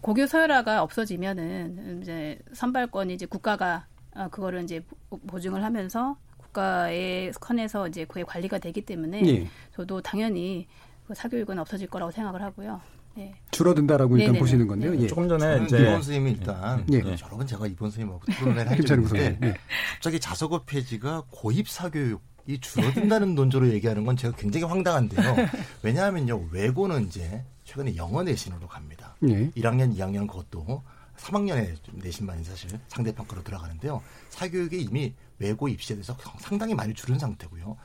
[0.00, 6.16] 고교 서열화가 없어지면은 이제 선발권이 이제 국가가 어, 그거를 이제 보- 보증을 하면서
[6.52, 9.48] 국가의 선에서 이제 그의 관리가 되기 때문에 예.
[9.74, 10.66] 저도 당연히
[11.06, 12.80] 그 사교육은 없어질 거라고 생각을 하고요.
[13.14, 13.34] 네.
[13.50, 14.38] 줄어든다라고 일단 네네네.
[14.38, 14.96] 보시는 건데요.
[14.98, 15.06] 예.
[15.06, 16.98] 조금 전에 저는 이제 이번 선생님이 일단 예.
[16.98, 19.52] 여러 번 제가 이번 선생님하고 토론을 한 적이 괜찮은 있는데 구성이에요.
[19.54, 19.58] 예.
[19.94, 25.36] 갑자기 자석어 폐지가 고입 사교육 이 줄어든다는 논조로 얘기하는 건 제가 굉장히 황당한데요.
[25.82, 29.16] 왜냐하면요 외고는 이제 최근에 영어 내신으로 갑니다.
[29.28, 29.50] 예.
[29.50, 30.82] 1학년, 2학년 그것도
[31.22, 34.02] 3학년에 내신만이 사실 상대평가로 들어가는데요.
[34.30, 37.76] 사교육이 이미 외고 입시에 대해서 상당히 많이 줄은 상태고요.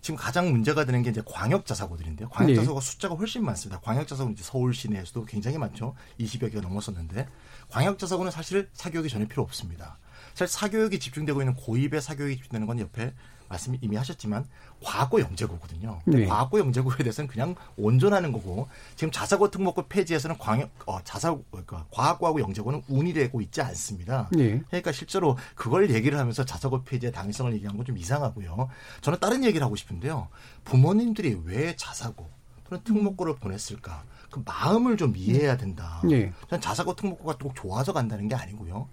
[0.00, 2.28] 지금 가장 문제가 되는 게 이제 광역 자 사고들인데요.
[2.28, 2.56] 광역 네.
[2.56, 3.80] 자사고가 숫자가 훨씬 많습니다.
[3.80, 5.94] 광역 자 사고는 이제 서울 시내에서도 굉장히 많죠.
[6.18, 7.28] 20여 개가 넘었었는데
[7.68, 9.98] 광역 자 사고는 사실 사교육이 전혀 필요 없습니다.
[10.34, 13.14] 사실 사교육이 집중되고 있는 고입의 사교육이 집중되는 건 옆에
[13.52, 14.46] 말씀 이미 하셨지만
[14.82, 16.00] 과거 영재고거든요.
[16.06, 16.24] 네.
[16.26, 22.40] 과거 영재고에 대해서는 그냥 온전하는 거고 지금 자사고 특목고 폐지에서는 광역 어, 자사고 그러니까 과학고하고
[22.40, 24.30] 영재고는 운이 되고 있지 않습니다.
[24.38, 24.58] 예.
[24.68, 28.68] 그러니까 실제로 그걸 얘기를 하면서 자사고 폐지의 당위성을 얘기한 건 좀 이상하고요.
[29.00, 30.28] 저는 다른 얘기를 하고 싶은데요.
[30.64, 32.30] 부모님들이 왜 자사고
[32.68, 34.04] 또는 특목고를 보냈을까?
[34.30, 36.00] 그 마음을 좀 이해해야 된다.
[36.10, 36.32] 예.
[36.48, 38.88] 저는 자사고 특목고가 꼭 좋아서 간다는 게 아니고요.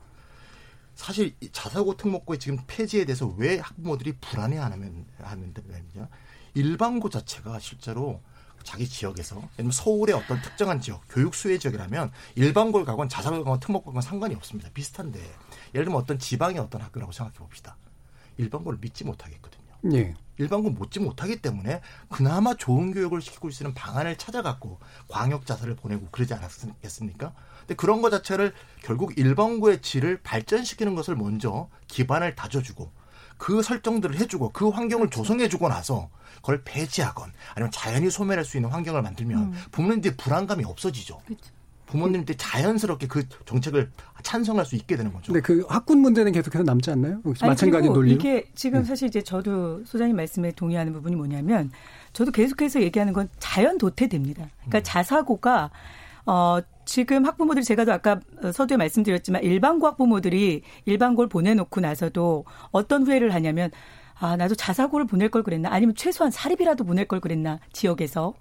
[1.00, 6.10] 사실 이 자사고 특목고의 지금 폐지에 대해서 왜 학부모들이 불안해하면 하는데냐
[6.56, 8.22] 일반고 자체가 실제로
[8.64, 13.62] 자기 지역에서 예를 들면 서울의 어떤 특정한 지역 교육 수혜 지역이라면 일반고를 가건 자사고를 가건
[13.62, 15.20] 특목고를 가건 상관이 없습니다 비슷한데
[15.74, 17.78] 예를 들면 어떤 지방의 어떤 학교라고 생각해 봅시다
[18.36, 20.14] 일반고를 믿지 못하겠거든요 예.
[20.38, 26.34] 일반고 못지 못하기 때문에 그나마 좋은 교육을 시키고 있는 방안을 찾아갖고 광역 자사를 보내고 그러지
[26.34, 27.34] 않았겠습니까?
[27.70, 28.52] 근데 그런 것 자체를
[28.82, 32.90] 결국 일반고의 질을 발전시키는 것을 먼저 기반을 다져주고
[33.38, 39.04] 그 설정들을 해주고 그 환경을 조성해주고 나서 그걸 폐지하건 아니면 자연히 소멸할 수 있는 환경을
[39.04, 41.22] 만들면 부모님들이 불안감이 없어지죠.
[41.86, 43.92] 부모님들이 자연스럽게 그 정책을
[44.24, 45.32] 찬성할 수 있게 되는 거죠.
[45.32, 47.22] 근데 그 학군 문제는 계속해서 남지 않나요?
[47.42, 48.14] 아니, 마찬가지 논리.
[48.14, 51.72] 이게 지금 사실 이제 저도 소장님 말씀에 동의하는 부분이 뭐냐면
[52.14, 54.50] 저도 계속해서 얘기하는 건 자연 도태됩니다.
[54.58, 55.72] 그러니까 자사고가
[56.26, 58.20] 어 지금 학부모들이 제가도 아까
[58.52, 63.70] 서두에 말씀드렸지만 일반고 학부모들이 일반고를 보내놓고 나서도 어떤 후회를 하냐면
[64.20, 65.70] 아 나도 자사고를 보낼 걸 그랬나?
[65.72, 67.60] 아니면 최소한 사립이라도 보낼 걸 그랬나?
[67.74, 68.34] 지역에서?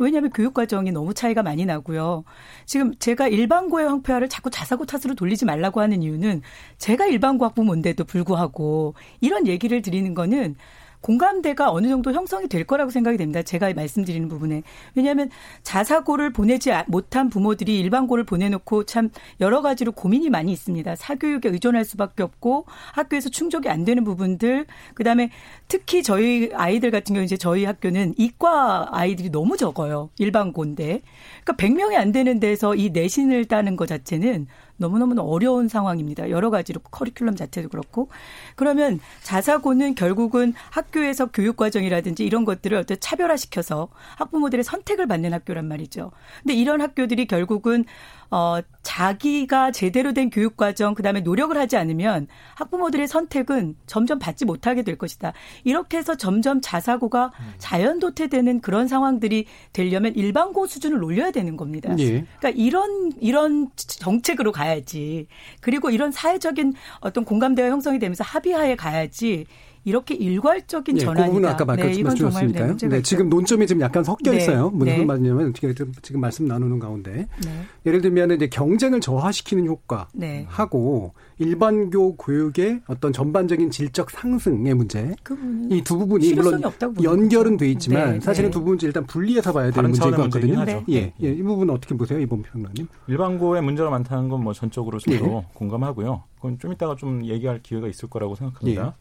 [0.00, 2.24] 왜냐하면 교육 과정이 너무 차이가 많이 나고요.
[2.66, 6.42] 지금 제가 일반고의 황폐화를 자꾸 자사고 탓으로 돌리지 말라고 하는 이유는
[6.78, 10.56] 제가 일반고 학부모인데도 불구하고 이런 얘기를 드리는 거는
[11.02, 13.42] 공감대가 어느 정도 형성이 될 거라고 생각이 됩니다.
[13.42, 14.62] 제가 말씀드리는 부분에.
[14.94, 15.28] 왜냐하면
[15.62, 19.10] 자사고를 보내지 못한 부모들이 일반고를 보내놓고 참
[19.40, 20.96] 여러 가지로 고민이 많이 있습니다.
[20.96, 25.30] 사교육에 의존할 수밖에 없고 학교에서 충족이 안 되는 부분들, 그 다음에
[25.68, 30.10] 특히 저희 아이들 같은 경우 이제 저희 학교는 이과 아이들이 너무 적어요.
[30.18, 31.02] 일반고인데.
[31.44, 36.30] 그러니까 100명이 안 되는 데서 이 내신을 따는 것 자체는 너무너무 어려운 상황입니다.
[36.30, 38.08] 여러 가지로 커리큘럼 자체도 그렇고.
[38.56, 46.12] 그러면 자사고는 결국은 학교에서 교육 과정이라든지 이런 것들을 어떤 차별화시켜서 학부모들의 선택을 받는 학교란 말이죠.
[46.42, 47.84] 근데 이런 학교들이 결국은
[48.30, 54.82] 어 자기가 제대로 된 교육 과정 그다음에 노력을 하지 않으면 학부모들의 선택은 점점 받지 못하게
[54.82, 55.32] 될 것이다.
[55.64, 61.94] 이렇게 해서 점점 자사고가 자연 도태되는 그런 상황들이 되려면 일반고 수준을 올려야 되는 겁니다.
[61.98, 62.24] 예.
[62.38, 65.26] 그러니까 이런 이런 정책으로 가야지.
[65.60, 69.46] 그리고 이런 사회적인 어떤 공감대가 형성이 되면서 합 의하에 가야지.
[69.84, 71.24] 이렇게 일괄적인 예, 전환이다.
[71.26, 73.02] 그 부분은 아까 네, 말씀 이건 정말 네, 네.
[73.02, 74.70] 지금 논점이 지금 약간 섞여 네, 있어요.
[74.70, 75.04] 무슨 네.
[75.04, 77.64] 말이냐면 어떻게 지금 말씀 나누는 가운데 네.
[77.86, 80.44] 예를 들면 이제 경쟁을 저하시키는 효과 네.
[80.48, 86.62] 하고 일반교 교육의 어떤 전반적인 질적 상승의 문제 그 부분은 이두 부분이 물론
[87.02, 87.56] 연결은.
[87.56, 88.52] 돼 있지만 네, 사실은 네.
[88.52, 90.64] 두 부분 일단 분리해서 봐야 되는 문제인 것 같거든요.
[90.90, 92.86] 예, 예, 이 부분 어떻게 보세요, 이번 평론님?
[93.08, 95.46] 일반고에 문제가 많다는 건 뭐 전적으로 저도 예.
[95.54, 96.24] 공감하고요.
[96.36, 98.96] 그건 좀 이따가 좀 얘기할 기회가 있을 거라고 생각합니다.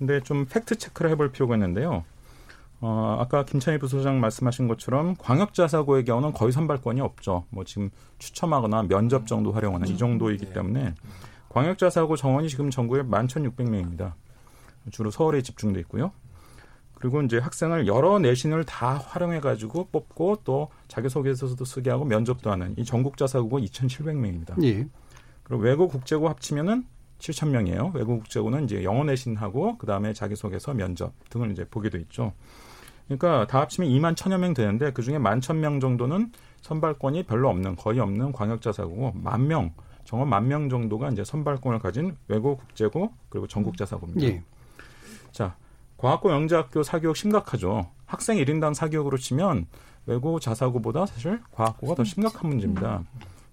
[0.00, 0.06] 예.
[0.06, 2.04] 근데 좀 팩트 체크를 해볼 필요가 있는데요.
[2.80, 7.44] 어, 아까 김찬희 부소장 말씀하신 것처럼 광역자사고의 경우는 거의 선발권이 없죠.
[7.50, 10.94] 뭐 지금 추첨하거나 면접 정도 활용하는 이 정도이기 때문에
[11.48, 14.12] 광역자사고 정원이 지금 전국에 11,600명입니다.
[14.92, 16.12] 주로 서울에 집중돼 있고요.
[16.94, 22.84] 그리고 이제 학생을 여러 내신을 다 활용해가지고 뽑고 또 자기소개서도 쓰게 하고 면접도 하는 이
[22.84, 24.62] 전국자사고가 2,700명입니다.
[24.64, 24.88] 예.
[25.44, 26.84] 그리고 외고 국제고 합치면은
[27.18, 27.92] 7천 명이에요.
[27.94, 32.32] 외고 국제고는 이제 영어 내신하고 그 다음에 자기소개서, 면접 등을 이제 보게 돼 있죠.
[33.06, 37.48] 그러니까 다 합치면 2만 천여 명 되는데 그 중에 만 천 명 정도는 선발권이 별로
[37.48, 39.72] 없는 거의 없는 광역자사고고 만 명,
[40.04, 44.26] 정원 만 명 정도가 이제 선발권을 가진 외고 국제고 그리고 전국 자사고입니다.
[44.26, 44.42] 예.
[45.32, 45.56] 자,
[45.96, 47.90] 과학고 영재학교 사교육 심각하죠.
[48.06, 49.66] 학생 1인당 사교육으로 치면
[50.06, 53.02] 외고 자사고보다 사실 과학고가 더 심각한 문제입니다.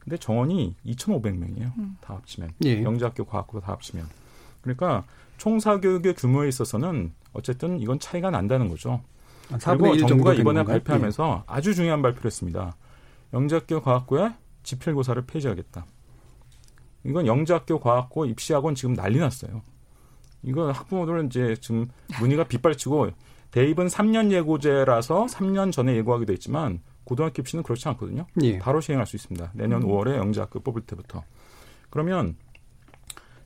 [0.06, 1.72] 근데 정원이 2,500명이에요.
[2.00, 2.52] 다 합치면.
[2.64, 2.84] 예.
[2.84, 4.08] 영재학교 과학고로 다 합치면.
[4.62, 5.04] 그러니까
[5.38, 9.02] 총 사교육의 규모에 있어서는 어쨌든 이건 차이가 난다는 거죠.
[9.50, 10.76] 한 4분의 그리고 1 정도 정부가 이번에 건가요?
[10.76, 10.80] 예.
[10.80, 12.76] 발표하면서 아주 중요한 발표를 했습니다.
[13.34, 15.86] 영재학교 과학고에 지필고사를 폐지하겠다.
[17.04, 19.62] 이건 영재학교 과학고 입시학원 지금 난리 났어요.
[20.44, 21.88] 이거 학부모들은 이제 지금
[22.20, 23.10] 문의가 빗발치고
[23.52, 28.26] 대입은 3년 예고제라서 3년 전에 예고하게 돼 있지만 고등학교 입시는 그렇지 않거든요.
[28.42, 28.60] 예.
[28.60, 29.52] 바로 시행할 수 있습니다.
[29.54, 29.88] 내년 음.
[29.88, 31.24] 5월에 영재학교 뽑을 때부터.
[31.90, 32.36] 그러면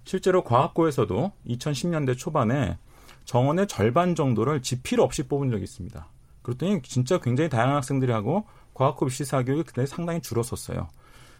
[0.03, 2.77] 실제로 과학고에서도 2010년대 초반에
[3.25, 6.07] 정원의 절반 정도를 지필 없이 뽑은 적이 있습니다.
[6.41, 10.87] 그랬더니 진짜 굉장히 다양한 학생들이 하고 과학고 입시 사교육이 그때 상당히 줄었었어요.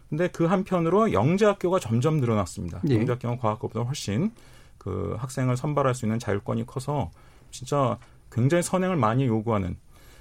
[0.08, 2.80] 근데 그 한편으로 영재학교가 점점 늘어났습니다.
[2.90, 2.96] 예.
[2.96, 4.32] 영재학교는 과학고보다 훨씬
[4.78, 7.10] 그 학생을 선발할 수 있는 자율권이 커서
[7.50, 7.98] 진짜
[8.30, 9.76] 굉장히 선행을 많이 요구하는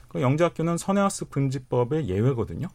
[0.10, 2.68] 그 영재학교는 선행학습 금지법의 예외거든요.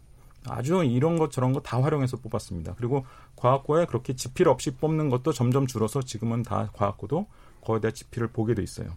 [0.46, 2.74] 아주 이런 것 저런 거 다 활용해서 뽑았습니다.
[2.76, 3.04] 그리고
[3.36, 7.26] 과학고에 그렇게 지필 없이 뽑는 것도 점점 줄어서 지금은 다 과학고도
[7.62, 8.88] 거의 다 지필을 보게 돼 있어요.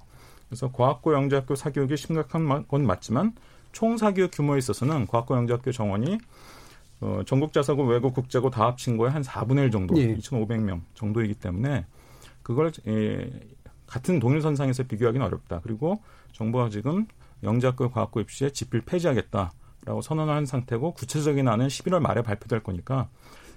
[0.50, 3.34] 그래서 과학고 영재학교 사교육이 심각한 건 맞지만
[3.72, 6.18] 총 사교육 규모에 있어서는 과학고 영재학교 정원이
[7.00, 10.16] 어, 전국 자사고 외고 국제고 다 합친 거에 한 4분의 1 정도, 예.
[10.16, 11.86] 2,500명 정도이기 때문에
[12.42, 13.30] 그걸 에,
[13.86, 15.62] 같은 동일선상에서 비교하기는 어렵다.
[15.64, 16.02] 그리고
[16.34, 17.06] 정부가 지금
[17.44, 23.10] 영재학교 과학고 입시에 지필 폐지하겠다라고 선언을 한 상태고 구체적인 안은 11월 말에 발표될 거니까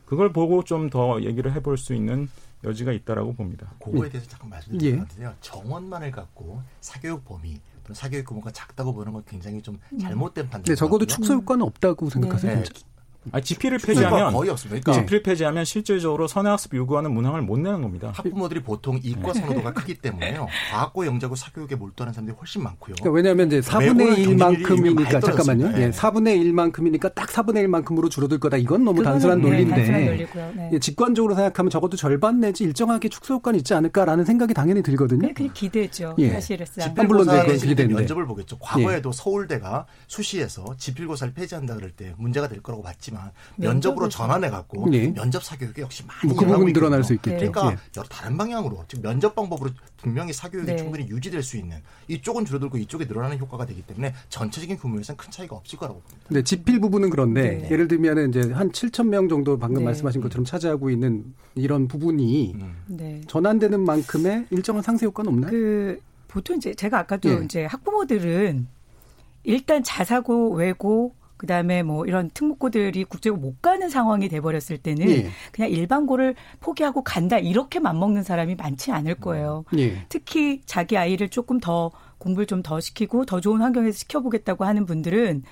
[0.06, 2.28] 그걸 보고 좀 더 얘기를 해볼 수 있는
[2.64, 3.72] 여지가 있다라고 봅니다.
[3.82, 5.34] 그거에 대해서 잠깐 말씀드리거든요.
[5.40, 10.64] 정원만을 갖고 사교육 범위 또는 사교육 규모가 작다고 보는 건 굉장히 좀 잘못된 판단.
[10.64, 12.62] 네, 적어도 축소 효과는 없다고 생각하세요.
[12.62, 12.64] 네.
[13.32, 14.80] 아, 지필을 폐지하면 거의 없습니다.
[14.80, 18.12] 그러니까 지필 폐지하면 실질적으로 선행학습 요구하는 문항을 못 내는 겁니다.
[18.14, 20.46] 학부모들이 보통 이과 선호도가 크기 때문에요.
[20.72, 22.96] 과학고 영재고 사교육에 몰두하는 사람들이 훨씬 많고요.
[22.96, 25.80] 그러니까 왜냐하면 이제 4분의 1만큼이니까 잠깐만요.
[25.82, 28.56] 예, 4분의 1만큼이니까 딱 4분의 1만큼으로 줄어들 거다.
[28.56, 29.74] 이건 너무 단순한 네, 논리인데.
[29.74, 30.52] 단순한 논리고요.
[30.56, 30.70] 네.
[30.72, 35.28] 예, 직관적으로 생각하면 적어도 절반 내지 일정하게 축소 효과는 있지 않을까라는 생각이 당연히 들거든요.
[35.28, 36.14] 그게 기대죠.
[36.18, 36.30] 예.
[36.30, 36.94] 사실상.
[36.96, 37.94] 아, 물론 네, 기대인데.
[37.94, 38.58] 면접을 보겠죠.
[38.58, 44.86] 과거에도 서울대가 수시에서 지필고사를 폐지한다 그럴 때 문제가 될 거라고 봤지 만 면접으로 전환해 갖고
[44.92, 45.08] 예.
[45.08, 47.02] 면접 사교육에 역시 많이 뭐그 일어나고 부분 있거든요.
[47.02, 47.52] 수 있겠죠.
[47.52, 47.76] 그러니까 예.
[47.96, 50.76] 여러 다른 방향으로 즉 면접 방법으로 분명히 사교육이 네.
[50.76, 55.56] 충분히 유지될 수 있는 이쪽은 줄어들고 이쪽이 늘어나는 효과가 되기 때문에 전체적인 규모에서는 큰 차이가
[55.56, 56.28] 없을 거라고 봅니다.
[56.28, 57.70] 근데 지필 부분은 그런데 네.
[57.70, 59.86] 예를 들면은 이제 한 7천 명 정도 방금 네.
[59.86, 62.76] 말씀하신 것처럼 차지하고 있는 이런 부분이 음.
[62.86, 63.20] 네.
[63.26, 65.50] 전환되는 만큼의 일정한 상세 효과는 없나요?
[65.50, 67.44] 그 보통 이제 제가 아까도 예.
[67.44, 68.68] 이제 학부모들은
[69.42, 75.30] 일단 자사고 외고 그다음에 뭐 이런 특목고들이 국제고 못 가는 상황이 돼 버렸을 때는 예.
[75.52, 79.64] 그냥 일반고를 포기하고 간다 이렇게 맘먹는 사람이 많지 않을 거예요.
[79.78, 80.04] 예.
[80.10, 85.44] 특히 자기 아이를 조금 더 공부를 좀 더 시키고 더 좋은 환경에서 시켜보겠다고 하는 분들은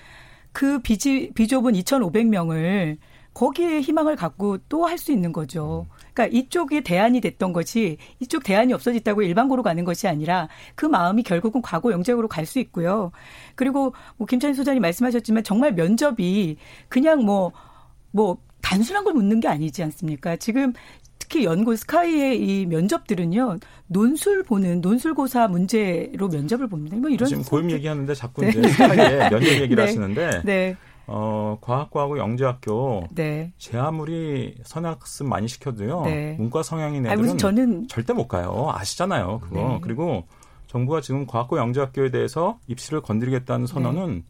[0.52, 2.98] 그 비지, 비좁은 2,500명을
[3.32, 5.86] 거기에 희망을 갖고 또 할 수 있는 거죠.
[6.18, 11.62] 그러니까 이쪽이 대안이 됐던 것이 이쪽 대안이 없어졌다고 일반고로 가는 것이 아니라 그 마음이 결국은
[11.62, 13.12] 과거 영재고로 갈 수 있고요.
[13.56, 16.56] 그리고 뭐 김찬희 소장님 말씀하셨지만 정말 면접이
[16.88, 17.52] 그냥 뭐,
[18.10, 20.36] 뭐 단순한 걸 묻는 게 아니지 않습니까?
[20.36, 20.72] 지금
[21.18, 26.96] 특히 연구 스카이의 이 면접들은요 논술 보는 논술고사 문제로 면접을 봅니다.
[26.96, 28.48] 뭐 이런 지금 고임 얘기하는데 자꾸 네.
[28.48, 29.82] 이제 스카이에 면접 얘기를 네.
[29.82, 30.76] 하시는데 네,
[31.08, 33.52] 어, 과학과하고 영재학교 네.
[33.58, 36.02] 제 아무리 선학습 많이 시켜도요.
[36.02, 36.34] 네.
[36.38, 38.70] 문과 성향인 아니 애들은 무슨 저는 절대 못 가요.
[38.72, 39.40] 아시잖아요.
[39.40, 39.56] 그거.
[39.56, 39.78] 네.
[39.82, 40.24] 그리고
[40.66, 44.24] 정부가 지금 과학고 영재학교에 대해서 입시를 건드리겠다는 선언은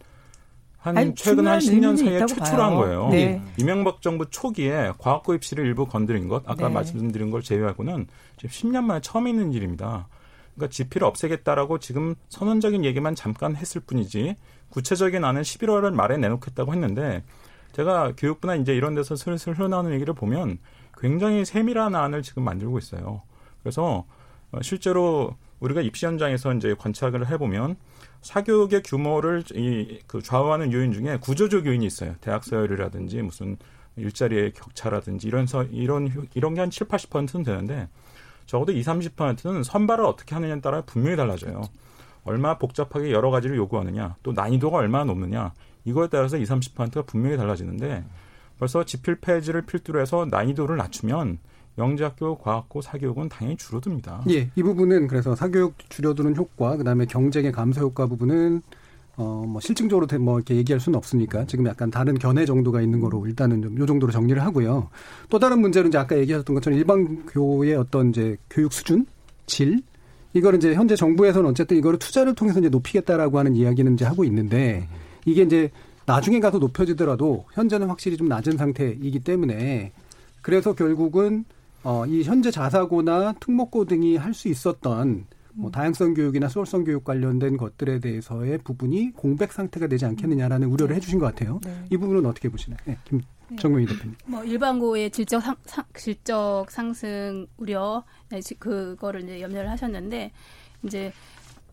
[0.79, 2.79] 한 아니, 최근 한 중요한 10년 사이에 의미는 최초로 있다고 한 봐요.
[2.79, 3.09] 거예요.
[3.09, 3.43] 네.
[3.59, 6.75] 이명박 정부 초기에 과학고 입시를 일부 건드린 것, 아까 네.
[6.75, 10.07] 말씀드린 걸 제외하고는 지금 10년 만에 처음 있는 일입니다.
[10.55, 14.37] 그러니까 지피를 없애겠다라고 지금 선언적인 얘기만 잠깐 했을 뿐이지
[14.71, 17.23] 구체적인 안은 11월 말에 내놓겠다고 했는데
[17.73, 20.59] 제가 교육부나 이제 이런 데서 슬슬 흘러나오는 얘기를 보면
[20.97, 23.23] 굉장히 세밀한 안을 지금 만들고 있어요.
[23.63, 24.05] 그래서
[24.53, 27.77] 어, 실제로 우리가 입시 현장에서 이제 관찰을 해보면
[28.23, 32.15] 사교육의 규모를 이, 그 좌우하는 요인 중에 구조적 요인이 있어요.
[32.21, 33.57] 대학 서열이라든지 무슨
[33.97, 37.89] 일자리의 격차라든지 이런 서, 이런 효- 이런 게 한 7, 80%는 되는데
[38.47, 41.63] 적어도 2, 30%는 선발을 어떻게 하느냐에 따라 분명히 달라져요.
[42.25, 45.53] 얼마 복잡하게 여러 가지를 요구하느냐, 또 난이도가 얼마나 높느냐,
[45.85, 48.05] 이거에 따라서 2, 30%가 분명히 달라지는데
[48.59, 51.39] 벌써 지필 폐지를 필두로 해서 난이도를 낮추면
[51.79, 54.25] 영재학교, 과학고, 사교육은 당연히 줄어듭니다.
[54.31, 58.63] 예, 이 부분은 그래서 사교육 줄여드는 효과, 그다음에 경쟁의 감소 효과 부분은
[59.17, 63.01] 어, 뭐 실증적으로 대- 뭐 이렇게 얘기할 수는 없으니까 지금 약간 다른 견해 정도가 있는
[63.01, 64.91] 거로 일단은 좀 요 정도로 정리를 하고요.
[65.29, 69.07] 또 다른 문제는 이제 아까 얘기하셨던 것처럼 일반 교의 어떤 이제 교육 수준,
[69.47, 69.83] 질
[70.33, 74.89] 이거를 이제 현재 정부에서는 어쨌든 이거를 투자를 통해서 이제 높이겠다라고 하는 이야기는 이제 하고 있는데
[75.25, 75.71] 이게 이제
[76.07, 79.93] 나중에 가서 높여지더라도 현재는 확실히 좀 낮은 상태이기 때문에
[80.43, 81.45] 그래서 결국은
[81.83, 87.57] 어, 이 현재 자사고나 특목고 등이 할 수 있었던 뭐 다양성 교육이나 수월성 교육 관련된
[87.57, 91.61] 것들에 대해서의 부분이 공백 상태가 되지 않겠느냐라는 우려를 해주신 것 같아요.
[91.65, 91.85] 네.
[91.91, 92.79] 이 부분은 어떻게 보시나요?
[92.85, 93.21] 네, 김
[93.57, 94.17] 정명희 대표님.
[94.27, 100.33] 뭐 일반고의 질적 상, 상 질적 상승 우려 네, 지- 그거를 이제 염려를 하셨는데
[100.85, 101.13] 이제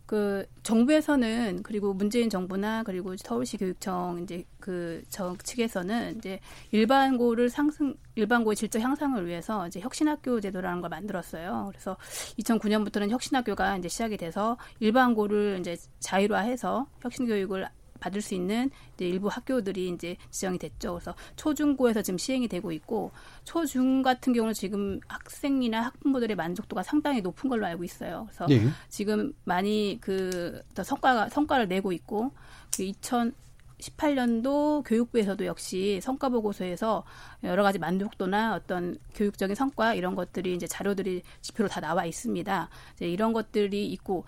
[0.06, 6.40] 그 정부에서는 그리고 문재인 정부나 그리고 서울시 교육청 이제 그 정측에서는 이제
[6.72, 11.66] 일반고를 상승 일반고의 질적 향상을 위해서 이제 혁신학교 제도라는 걸 만들었어요.
[11.72, 11.98] 그래서
[12.40, 17.68] 2009년부터는 혁신학교가 이제 시작이 돼서 일반고를 이제 자율화해서 혁신 교육을
[18.06, 20.94] 받을 수 있는 이제 일부 학교들이 이제 지정이 됐죠.
[20.94, 23.12] 그래서 초중고에서 지금 시행이 되고 있고
[23.44, 28.28] 초중 같은 경우는 지금 학생이나 학부모들의 만족도가 상당히 높은 걸로 알고 있어요.
[28.30, 28.70] 그래서 예.
[28.90, 32.32] 지금 많이 그더 성과가 성과를 내고 있고
[32.76, 37.04] 그 2018년도 교육부에서도 역시 성과 보고서에서
[37.44, 42.70] 여러 가지 만족도나 어떤 교육적인 성과 이런 것들이 이제 자료들이 지표로 다 나와 있습니다.
[42.96, 44.26] 이제 이런 것들이 있고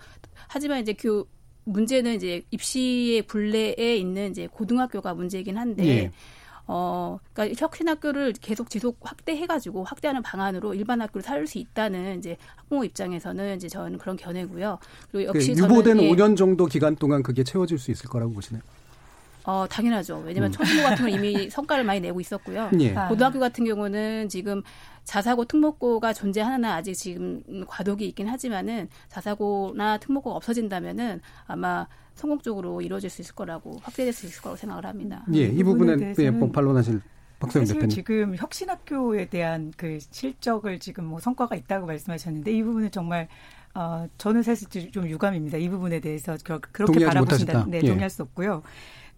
[0.48, 1.28] 하지만 이제 교
[1.72, 6.12] 문제는 이제 입시의 분례에 있는 이제 고등학교가 문제이긴 한데 예.
[6.66, 12.84] 어, 그러니까 혁신학교를 계속 지속 확대해가지고 확대하는 방안으로 일반 학교를 살릴 수 있다는 이제 학부모
[12.84, 14.78] 입장에서는 이제 저는 그런 견해고요.
[15.10, 18.32] 그리고 그 역시 유보된 저는 예, 5년 정도 기간 동안 그게 채워질 수 있을 거라고
[18.32, 18.62] 보시나요?
[19.44, 20.22] 어, 당연하죠.
[20.26, 20.52] 왜냐면 음.
[20.52, 22.70] 초중고 같은 건 이미 성과를 많이 내고 있었고요.
[22.80, 22.92] 예.
[23.08, 24.62] 고등학교 같은 경우는 지금
[25.08, 33.22] 자사고 특목고가 존재하나 아직 지금 과도기 있긴 하지만은 자사고나 특목고가 없어진다면은 아마 성공적으로 이루어질 수
[33.22, 35.24] 있을 거라고 확대될 수 있을 거라고 생각을 합니다.
[35.32, 37.00] 예, 이 부분에 부분에 예, 반론하실
[37.40, 37.88] 박소영 사실 대표님.
[37.88, 43.28] 지금 혁신학교에 대한 그 실적을 지금 뭐 성과가 있다고 말씀하셨는데 이 부분은 정말
[43.74, 45.56] 어, 저는 사실 좀 유감입니다.
[45.56, 47.52] 이 부분에 대해서 그- 그렇게 바라보신다.
[47.54, 47.70] 못하셨다.
[47.70, 47.88] 네, 예.
[47.88, 48.62] 동의할 수 없고요.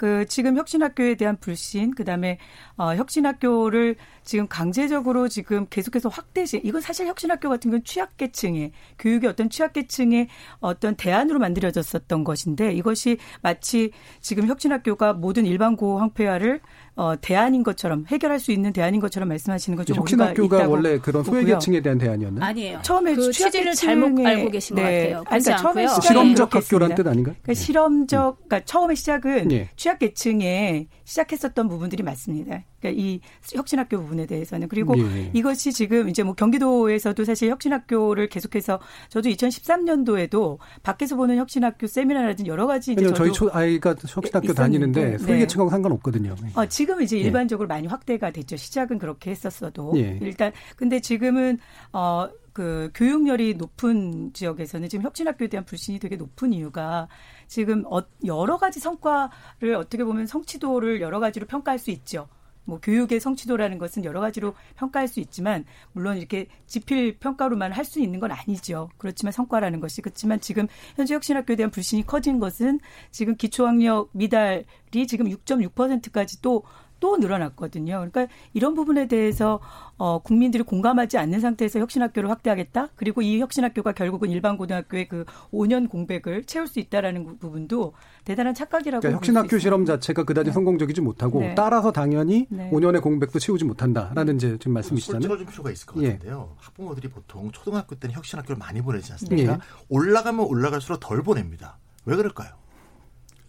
[0.00, 2.38] 그 지금 혁신학교에 대한 불신, 그 다음에
[2.78, 9.50] 어 혁신학교를 지금 강제적으로 지금 계속해서 확대시 이건 사실 혁신학교 같은 건 취약계층의 교육의 어떤
[9.50, 10.28] 취약계층의
[10.60, 13.90] 어떤 대안으로 만들어졌었던 것인데 이것이 마치
[14.22, 16.62] 지금 혁신학교가 모든 일반고 황폐화를
[16.96, 21.98] 어 대안인 것처럼 해결할 수 있는 대안인 것처럼 말씀하시는 건좀 혁신학교가 원래 그런 소외계층에 대한
[21.98, 22.44] 대안이었나요?
[22.44, 22.80] 아니에요.
[22.82, 25.08] 처음에 그 취지를 잘못 알고 계신 것 네.
[25.08, 25.24] 같아요.
[25.28, 26.94] 아니, 그러니까 처음에 실험적 학교란.
[26.94, 27.34] 뜻 아닌가요?
[27.42, 29.68] 그러니까 실험적, 그러니까 처음에 시작은 예.
[29.76, 32.64] 취약계층에 시작했었던 부분들이 맞습니다.
[32.80, 33.20] 그러니까 이
[33.54, 35.30] 혁신학교 부분에 대해서는 그리고 예.
[35.32, 42.66] 이것이 지금 이제 뭐 경기도에서도 사실 혁신학교를 계속해서 저도 2013년도에도 밖에서 보는 혁신학교 세미나라든지 여러
[42.66, 45.18] 가지 이제 저희 초 아이가 혁신학교 있었는데, 다니는데 네.
[45.18, 46.34] 소외계층하고 상관없거든요.
[46.54, 47.22] 어, 지금 이제 예.
[47.22, 48.56] 일반적으로 많이 확대가 됐죠.
[48.56, 49.92] 시작은 그렇게 했었어도.
[49.96, 50.18] 예.
[50.22, 51.58] 일단, 근데 지금은,
[51.92, 57.08] 어, 그 교육열이 높은 지역에서는 지금 혁신학교에 대한 불신이 되게 높은 이유가
[57.46, 62.28] 지금 어, 여러 가지 성과를 어떻게 보면 성취도를 여러 가지로 평가할 수 있죠.
[62.64, 68.00] 뭐 교육의 성취도라는 것은 여러 가지로 평가할 수 있지만 물론 이렇게 지필 평가로만 할 수
[68.00, 68.88] 있는 건 아니죠.
[68.98, 72.78] 그렇지만 성과라는 것이 그렇지만 지금 현재 혁신학교에 대한 불신이 커진 것은
[73.10, 76.62] 지금 기초학력 미달이 지금 6.6%까지 또
[77.00, 78.06] 또 늘어났거든요.
[78.10, 79.60] 그러니까 이런 부분에 대해서
[79.96, 82.88] 어 국민들이 공감하지 않는 상태에서 혁신학교를 확대하겠다.
[82.96, 87.94] 그리고 이 혁신학교가 결국은 일반 고등학교의 그 5년 공백을 채울 수 있다라는 부분도
[88.24, 89.58] 대단한 착각이라고 그러니까 혁신학교.
[89.58, 91.54] 실험 자체가 그다지 성공적이지 못하고 네.
[91.54, 92.70] 따라서 당연히 네.
[92.70, 95.38] 5년의 공백도 채우지 못한다라는 이제 지금 말씀이시잖아요.
[95.38, 96.12] 좀 필요가 있을 것 예.
[96.12, 96.54] 같은데요.
[96.58, 99.52] 학부모들이 보통 초등학교 때는 혁신학교를 많이 보내지 않습니까?
[99.52, 99.58] 예.
[99.88, 101.78] 올라가면 올라갈수록 덜 보냅니다.
[102.04, 102.50] 왜 그럴까요?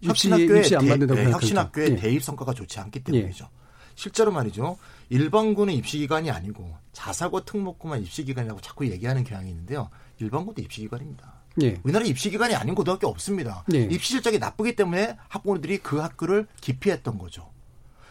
[0.03, 1.31] 혁신학교의 입시 안 대- 받는다고 네.
[1.31, 1.95] 혁신학교의 예.
[1.95, 3.47] 대입 성과가 좋지 않기 때문이죠.
[3.95, 4.77] 실제로 말이죠.
[5.09, 9.89] 일반고는 입시 기간이 아니고 자사고 특목고만 입시 기간이라고 자꾸 얘기하는 경향이 있는데요.
[10.19, 11.33] 일반고도 입시 기간입니다.
[11.61, 11.79] 예.
[11.83, 13.65] 우리나라 입시 기간이 아닌 고등학교 없습니다.
[13.73, 13.83] 예.
[13.83, 17.51] 입시 실적이 나쁘기 때문에 학부모들이 그 학교를 기피했던 거죠.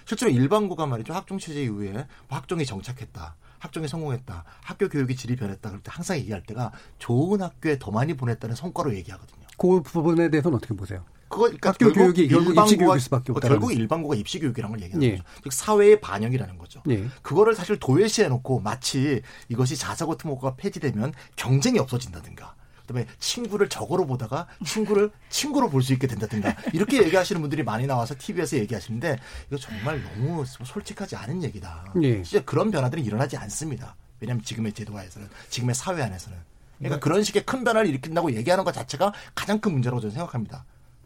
[0.04, 1.12] 실제로 일반고가 말이죠.
[1.14, 2.04] 학종 체제 이후에 뭐
[2.38, 3.36] 학종이 정착했다.
[3.58, 4.44] 학종이 성공했다.
[4.62, 5.68] 학교 교육의 질이 변했다.
[5.70, 9.46] 그럴 때 항상 얘기할 때가 좋은 학교에 더 많이 보냈다는 성과로 얘기하거든요.
[9.58, 11.04] 그 부분에 대해서는 어떻게 보세요?
[11.30, 13.48] 그거 그러니까 학교 결국 교육이 결국 입시 일반고가- 수밖에 어, 없다.
[13.48, 15.10] 결국 일반고가 입시 교육이라는 걸 얘기하는 예.
[15.12, 15.24] 거죠.
[15.44, 16.82] 즉 사회의 반영이라는 거죠.
[16.90, 17.06] 예.
[17.22, 22.54] 그거를 사실 도외시해 놓고 마치 이것이 자사고 특목고가 폐지되면 경쟁이 없어진다든가.
[22.82, 28.16] 그다음에 친구를 적으로 보다가 친구를 친구로 볼 수 있게 된다든가 이렇게 얘기하시는 분들이 많이 나와서
[28.18, 29.16] TV에서 얘기하시는데
[29.46, 31.94] 이거 정말 너무 솔직하지 않은 얘기다.
[32.02, 32.20] 예.
[32.24, 33.94] 진짜 그런 변화들은 일어나지 않습니다.
[34.18, 36.36] 왜냐하면 지금의 제도화에서는 지금의 사회 안에서는
[36.78, 40.64] 그러니까 그런 식의 큰 변화를 일으킨다고 얘기하는 것 자체가 가장 큰 문제라고 저는 생각합니다.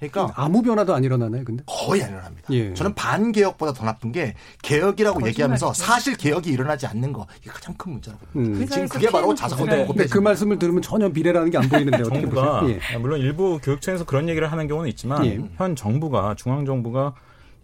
[0.09, 1.63] 그러니까 아무 변화도 안 일어나나요, 근데?
[1.67, 2.49] 거의 안 일어납니다.
[2.53, 2.75] 예.
[2.75, 5.27] 저는 반개혁보다 더 나쁜 게 개혁이라고.
[5.29, 8.59] 얘기하면서 사실 개혁이 일어나지 않는 거 이게 가장 큰 문제라고 봅니다.
[8.61, 8.67] 음.
[8.67, 12.21] 지금 그게 바로 자사고 근데- 근데 그 말씀을 들으면 전혀 비례라는 게 안 보이는데 어떻게
[12.21, 12.79] 정부가 보세요?
[12.93, 12.97] 예.
[12.99, 15.41] 물론 일부 교육청에서 그런 얘기를 하는 경우는 있지만 예.
[15.57, 17.15] 현 정부가 중앙 정부가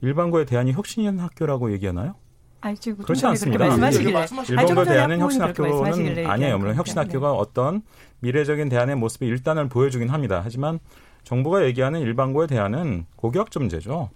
[0.03, 2.15] 일반고에 대한이 혁신 학교라고 얘기하나요?
[2.63, 3.65] 아니, 지금 그렇지 않습니다.
[3.65, 6.59] 아니, 일본과 대안은 학부모님 혁신 그렇게 말씀하시길래 학교는 아니에요.
[6.59, 7.19] 물론 얘기하는 혁신 겁니다.
[7.19, 7.83] 학교가 어떤
[8.21, 10.43] 미래적인 대안의 모습의 일단을 보여주긴 합니다.
[10.45, 10.79] 하지만
[11.25, 14.11] 정부가 얘기하는 일반고의 대안은 고교학점제죠.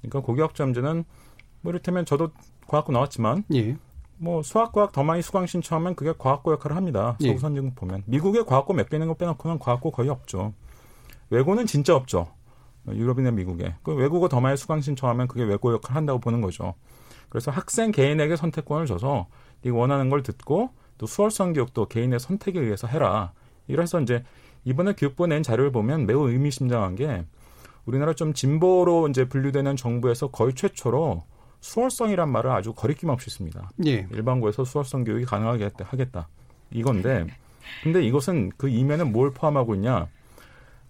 [0.00, 1.04] 그러니까 고교학점제는
[1.60, 2.30] 뭐 이를테면 저도
[2.66, 3.76] 과학고 나왔지만 예.
[4.16, 7.16] 뭐 수학, 과학 더 많이 수강 신청하면 그게 과학고 역할을 합니다.
[7.20, 7.28] 예.
[7.28, 10.52] 서구 선진국 보면 미국의 과학고 몇 개 있는 거 빼놓고는 과학고 거의 없죠.
[11.30, 12.28] 외고는 진짜 없죠.
[12.86, 16.74] 유럽이나 미국에 그 외국어 더 많이 수강 신청하면 그게 외고 역할을 한다고 보는 거죠.
[17.30, 19.26] 그래서 학생 개인에게 선택권을 줘서
[19.62, 23.32] 네가 원하는 걸 듣고 또 수월성 교육도 개인의 선택에 의해서 해라.
[23.66, 24.22] 이래서 이제
[24.64, 27.24] 이번에 교육부 낸 자료를 보면 매우 의미심장한 게
[27.84, 31.22] 우리나라 좀 진보로 이제 분류되는 정부에서 거의 최초로
[31.60, 33.70] 수월성이란 말을 아주 거리낌 없이 씁니다.
[33.86, 34.06] 예.
[34.10, 36.28] 일반고에서 수월성 교육이 가능하게 하겠다.
[36.70, 37.26] 이건데,
[37.82, 40.06] 근데 이것은 그 이면에 뭘 포함하고 있냐?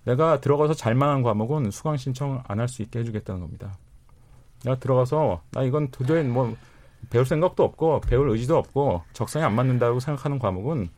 [0.04, 3.76] 내가 들어가서 잘만한 과목은 수강 신청 안 할 수 있게 해주겠다는 겁니다.
[4.64, 6.54] 내가 들어가서 나 이건 도저히 뭐
[7.10, 10.88] 배울 생각도 없고 배울 의지도 없고 적성에 안 맞는다고 생각하는 과목은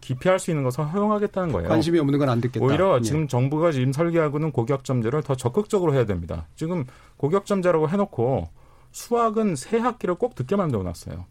[0.00, 1.68] 기피할 수 있는 것을 허용하겠다는 거예요.
[1.68, 2.64] 관심이 없는 건 안 듣겠다.
[2.64, 3.02] 오히려 예.
[3.02, 6.46] 지금 정부가 지금 설계하고는 고교학점제를 더 적극적으로 해야 됩니다.
[6.56, 6.84] 지금
[7.18, 8.48] 고교학점제라고 해놓고
[8.92, 11.24] 수학은 세 학기를 꼭 듣게 만들어놨어요.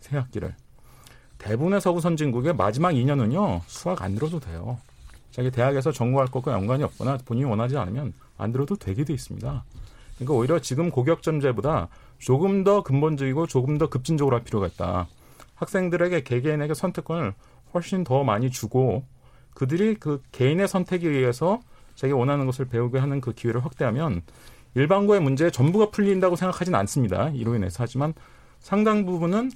[0.00, 0.54] 세 학기를.
[1.38, 4.78] 대부분의 서구 선진국의 마지막 2년은요 수학 안 들어도 돼요.
[5.30, 9.64] 자기 대학에서 전공할 것과 연관이 없거나 본인이 원하지 않으면 안 들어도 되게 돼 있습니다.
[10.16, 15.06] 그러니까 오히려 지금 고교학점제보다 조금 더 근본적이고 조금 더 급진적으로 할 필요가 있다.
[15.54, 17.32] 학생들에게 개개인에게 선택권을
[17.74, 19.04] 훨씬 더 많이 주고
[19.54, 21.60] 그들이 그 개인의 선택에 의해서
[21.94, 24.22] 자기가 원하는 것을 배우게 하는 그 기회를 확대하면
[24.74, 27.30] 일반고의 문제 전부가 풀린다고 생각하지는 않습니다.
[27.30, 28.14] 이로 인해서 하지만
[28.60, 29.50] 상당 부분은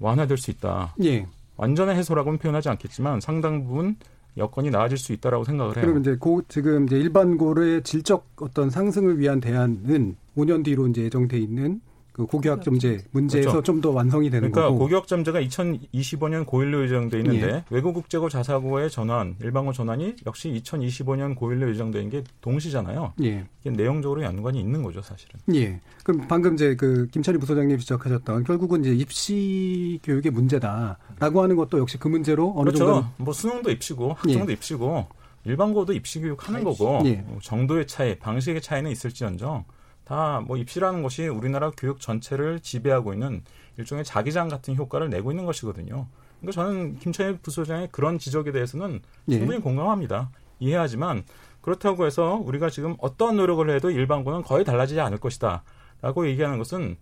[0.00, 0.94] 완화될 수 있다.
[1.04, 1.26] 예.
[1.56, 3.96] 완전한 해소라고는 표현하지 않겠지만 상당 부분
[4.36, 5.82] 여건이 나아질 수 있다라고 생각을 해요.
[5.82, 11.02] 그러면 이제 고, 지금 이제 일반 고의 질적 어떤 상승을 위한 대안은 5년 뒤로 이제
[11.02, 11.80] 예정돼 있는
[12.16, 13.62] 그 고교학 점제 문제에서 그렇죠.
[13.62, 14.78] 좀더 완성이 되는 그러니까 거고.
[14.78, 17.64] 고교학 점제가 2025년 고1로 예정돼 있는데 예.
[17.68, 23.12] 외고국제고 자사고의 전환, 일반고 전환이 역시 2025년 고1로 예정돼 있는 게 동시잖아요.
[23.22, 23.46] 예.
[23.60, 25.38] 이게 내용적으로 연관이 있는 거죠, 사실은.
[25.54, 25.78] 예.
[26.04, 31.98] 그럼 방금 이제 그 김찬희 부소장님 지적하셨던 결국은 이제 입시 교육의 문제다라고 하는 것도 역시
[31.98, 32.86] 그 문제로 어느 그렇죠.
[32.86, 35.06] 정도 뭐 수능도 입시고 학종도 입시고
[35.44, 37.16] 일반고도 입시 교육 하는 거고 예.
[37.26, 39.66] 뭐 정도의 차이, 방식의 차이는 있을지언정
[40.06, 43.42] 다 뭐 입시라는 것이 우리나라 교육 전체를 지배하고 있는
[43.76, 46.06] 일종의 자기장 같은 효과를 내고 있는 것이거든요.
[46.40, 49.38] 그러니까 저는 김찬희 부소장의 그런 지적에 대해서는 예.
[49.38, 50.30] 충분히 공감합니다.
[50.60, 51.24] 이해하지만
[51.60, 55.64] 그렇다고 해서 우리가 지금 어떤 노력을 해도 일반고는 거의 달라지지 않을 것이다.
[56.00, 56.96] 라고 얘기하는 것은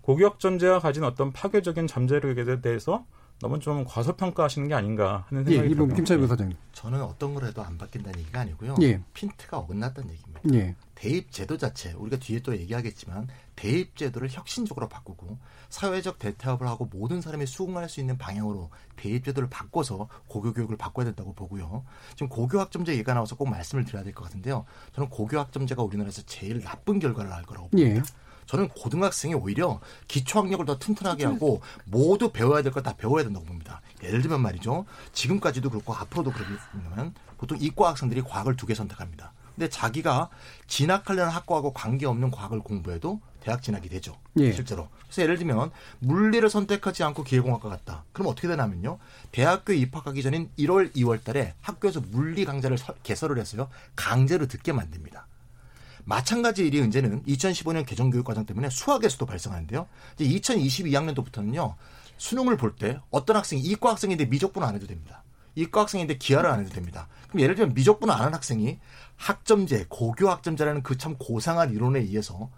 [0.00, 3.04] 고교학 전제가 가진 어떤 파괴적인 잠재력에 대해서
[3.40, 5.96] 너무 좀 과소평가하시는 게 아닌가 하는 예, 생각이 이분 들어요.
[5.96, 6.56] 김찬희 부소장님.
[6.72, 8.76] 저는 어떤 걸 해도 안 바뀐다는 얘기가 아니고요.
[8.80, 9.02] 예.
[9.12, 10.40] 핀트가 어긋났다는 얘기입니다.
[10.54, 10.74] 예.
[10.96, 15.38] 대입 제도 자체 우리가 뒤에 또 얘기하겠지만 대입 제도를 혁신적으로 바꾸고
[15.68, 21.04] 사회적 대타협을 하고 모든 사람이 수긍할 수 있는 방향으로 대입 제도를 바꿔서 고교 교육을 바꿔야
[21.04, 21.84] 된다고 보고요.
[22.10, 24.64] 지금 고교 학점제 얘기가 나와서 꼭 말씀을 드려야 될 것 같은데요.
[24.94, 27.96] 저는 고교 학점제가 우리나라에서 제일 나쁜 결과를 날 거라고 봅니다.
[27.96, 28.02] 예.
[28.46, 33.82] 저는 고등학생이 오히려 기초학력을 더 튼튼하게 하고 모두 배워야 될 걸 다 배워야 된다고 봅니다.
[34.02, 34.86] 예를 들면 말이죠.
[35.12, 39.32] 지금까지도 그렇고 앞으로도 그러면 보통 이과 학생들이 과학을 두 개 선택합니다.
[39.56, 40.28] 근데 자기가
[40.68, 44.16] 진학하려는 학과하고 관계없는 과학을 공부해도 대학 진학이 되죠.
[44.38, 44.52] 예.
[44.52, 44.88] 실제로.
[45.04, 48.04] 그래서 예를 들면 물리를 선택하지 않고 기계공학과 갔다.
[48.12, 48.98] 그럼 어떻게 되냐면요.
[49.32, 53.68] 대학교에 입학하기 전인 1월, 2월 달에 학교에서 물리 강좌를 서- 개설을 했어요.
[53.94, 55.26] 강제로 듣게 만듭니다.
[56.04, 59.88] 마찬가지 일이 이제는 2015년 개정교육과정 때문에 수학에서도 발생하는데요.
[60.18, 61.74] 이제 2022학년도부터는요.
[62.18, 65.22] 수능을 볼 때 어떤 학생이 이과 학생인데 미적분을 안 해도 됩니다.
[65.54, 67.08] 이과 학생인데 기하를 안 해도 됩니다.
[67.28, 68.78] 그럼 예를 들면 미적분을 안한 학생이
[69.16, 72.50] 학점제, 고교 학점제라는 그 참 고상한 이론에 의해서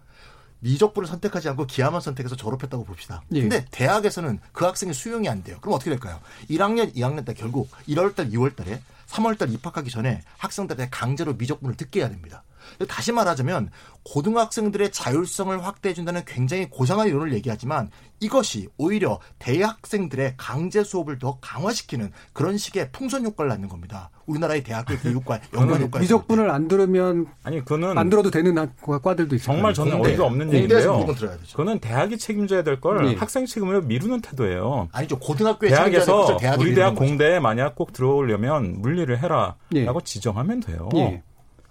[0.61, 3.23] 미적분을 선택하지 않고 기하만 선택해서 졸업했다고 봅시다.
[3.33, 3.41] 예.
[3.43, 5.59] 근데 대학에서는 그 학생이 수용이 안 돼요.
[5.61, 6.21] 그럼 어떻게 될까요?
[6.51, 11.77] 1학년, 2학년 때 결국 1월 달, 2월 달에 3월 달 입학하기 전에 학생들한테 강제로 미적분을
[11.77, 12.43] 듣게 해야 됩니다.
[12.89, 13.71] 다시 말하자면
[14.05, 17.91] 고등학생들의 자율성을 확대해 준다는 굉장히 고상한 이론을 얘기하지만
[18.21, 24.11] 이것이 오히려 대학생들의 강제 수업을 더 강화시키는 그런 식의 풍선 효과를 낳는 겁니다.
[24.27, 26.01] 우리나라의 대학교 교육과 연관 효과.
[26.01, 29.55] 미적분을 안 들으면 아니 그는 안 들어도 되는 학- 과들도 있어요.
[29.55, 30.95] 정말 저는 공대, 어이가 없는 얘기인데요.
[30.95, 31.51] 무조건 들어야 되죠.
[31.57, 33.15] 그거는 대학이 책임져야 될걸 예.
[33.17, 34.89] 학생 책임으로 미루는 태도예요.
[34.93, 35.19] 아니죠.
[35.19, 37.07] 고등학교에 책임져야 될 대학에서 우리 대학 거죠.
[37.07, 39.87] 공대에 만약 꼭 들어오려면 물리를 해라라고 예.
[40.05, 40.89] 지정하면 돼요.
[40.97, 41.23] 예.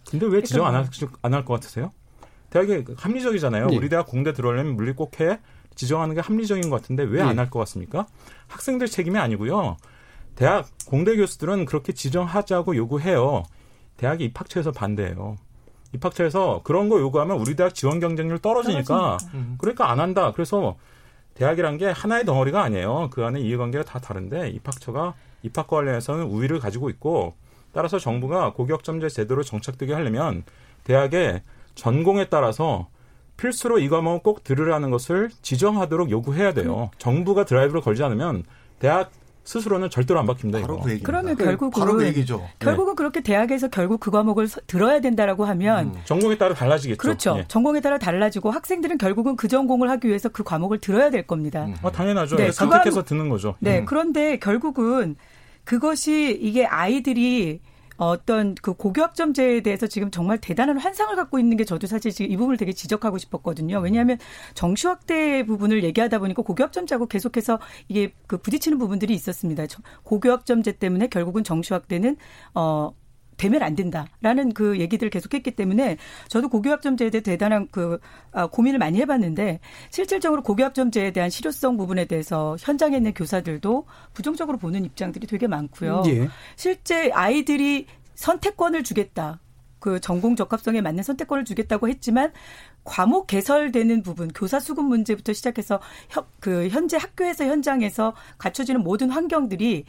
[0.10, 0.76] 근데 왜 지정 안
[1.34, 1.92] 할 것 같으세요?
[2.50, 3.68] 대학이 합리적이잖아요.
[3.72, 3.76] 예.
[3.78, 5.40] 우리 대학 공대 들어오려면 물리 꼭 해.
[5.76, 7.38] 지정하는 게 합리적인 것 같은데 왜안 예.
[7.38, 8.08] 할것 같습니까?
[8.48, 9.78] 학생들 책임이 아니고요.
[10.36, 13.44] 대학 공대 교수들은 그렇게 지정하자고 요구해요.
[13.98, 15.36] 대학이 입학처에서 반대해요.
[15.94, 19.18] 입학처에서 그런 거 요구하면 우리 대학 지원 경쟁률 떨어지니까
[19.58, 20.32] 그러니까 안 한다.
[20.34, 20.78] 그래서
[21.34, 23.10] 대학이란 게 하나의 덩어리가 아니에요.
[23.12, 27.36] 그 안에 이해관계가 다 다른데 입학처가 입학과 관련해서는 우위를 가지고 있고
[27.74, 30.44] 따라서 정부가 고교학점제 제도를 정착되게 하려면
[30.84, 31.42] 대학의
[31.76, 32.88] 전공에 따라서
[33.38, 36.90] 필수로 이 과목을 꼭 들으라는 것을 지정하도록 요구해야 돼요.
[36.98, 38.44] 정부가 드라이브를 걸지 않으면
[38.80, 39.12] 대학
[39.44, 40.60] 스스로는 절대로 안 바뀝니다.
[40.60, 40.82] 바로.
[40.82, 41.00] 그.
[41.02, 42.46] 그러면 네, 결국은 바로 그 얘기죠.
[42.60, 46.02] 결국은 그렇게 대학에서 결국 그 과목을 서- 들어야 된다라고 하면 음.
[46.04, 46.98] 전공에 따라 달라지겠죠.
[46.98, 47.36] 그렇죠.
[47.38, 47.46] 예.
[47.48, 51.66] 전공에 따라 달라지고 학생들은 결국은 그 전공을 하기 위해서 그 과목을 들어야 될 겁니다.
[51.66, 51.76] 음.
[51.82, 52.36] 어, 당연하죠.
[52.36, 53.56] 네, 예, 선택해서 그거 듣는 거죠.
[53.60, 53.86] 네, 음.
[53.86, 55.16] 그런데 결국은
[55.68, 57.60] 그것이 이게 아이들이
[57.98, 62.38] 어떤 그 고교학점제에 대해서 지금 정말 대단한 환상을 갖고 있는 게 저도 사실 지금 이
[62.38, 63.80] 부분을 되게 지적하고 싶었거든요.
[63.80, 64.18] 왜냐하면
[64.54, 67.60] 정시 확대 부분을 얘기하다 보니까 고교학점제하고 계속해서
[67.90, 69.68] 이게 그 부딪히는 부분들이 있었습니다.
[69.68, 72.16] 저- 고교학점제 때문에 결국은 정시 확대는
[72.56, 72.94] 어
[73.38, 78.00] 되면 안 된다라는 그 얘기들을 계속했기 때문에 저도 고교학점제에 대해 대단한 그
[78.32, 79.60] 아, 고민을 많이 해봤는데
[79.92, 86.04] 실질적으로 고교학점제에 대한 실효성 부분에 대해서 현장에 있는 교사들도 부정적으로 보는 입장들이 되게 많고요.
[86.08, 86.28] 예.
[86.56, 87.86] 실제 아이들이
[88.16, 89.40] 선택권을 주겠다.
[89.80, 92.34] 그 전공 적합성에 맞는 선택권을 주겠다고 했지만
[92.84, 95.80] 과목 개설되는 부분, 교사 수급 문제부터 시작해서
[96.10, 99.86] 현, 그 현재 학교에서 현장에서 갖춰지는 모든 환경들이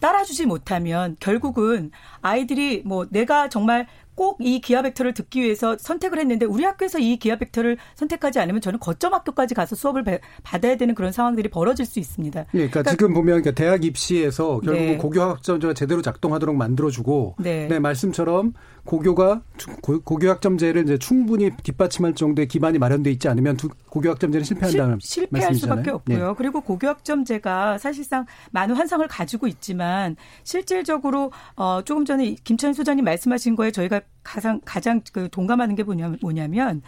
[0.00, 1.90] 따라주지 못하면 결국은
[2.22, 7.16] 아이들이 뭐 내가 정말 꼭 이 기하 벡터를 듣기 위해서 선택을 했는데 우리 학교에서 이
[7.18, 11.84] 기하 벡터를 선택하지 않으면 저는 거점 학교까지 가서 수업을 배- 받아야 되는 그런 상황들이 벌어질
[11.86, 12.40] 수 있습니다.
[12.54, 14.92] 예, 그러니까, 지금 보면 그러니까 대학 입시에서 결국 네.
[14.92, 17.66] 은 고교 학점제가 제대로 작동하도록 만들어주고, 네.
[17.68, 18.52] 네, 말씀처럼
[18.84, 19.42] 고교가
[19.82, 24.98] 고, 고교 학점제를 이제 충분히 뒷받침할 정도의 기반이 마련돼 있지 않으면 두, 고교 학점제는 실패한다는
[25.00, 25.76] 실, 패할 말씀이잖아요.
[25.76, 26.28] 수밖에 없고요.
[26.28, 26.34] 네.
[26.38, 33.54] 그리고 고교 학점제가 사실상 많은 환상을 가지고 있지만 실질적으로 어 조금 전에 김찬 소장님 말씀하신
[33.56, 36.82] 거에 저희가 가장 가장 그 동감하는 게 뭐냐면 뭐냐면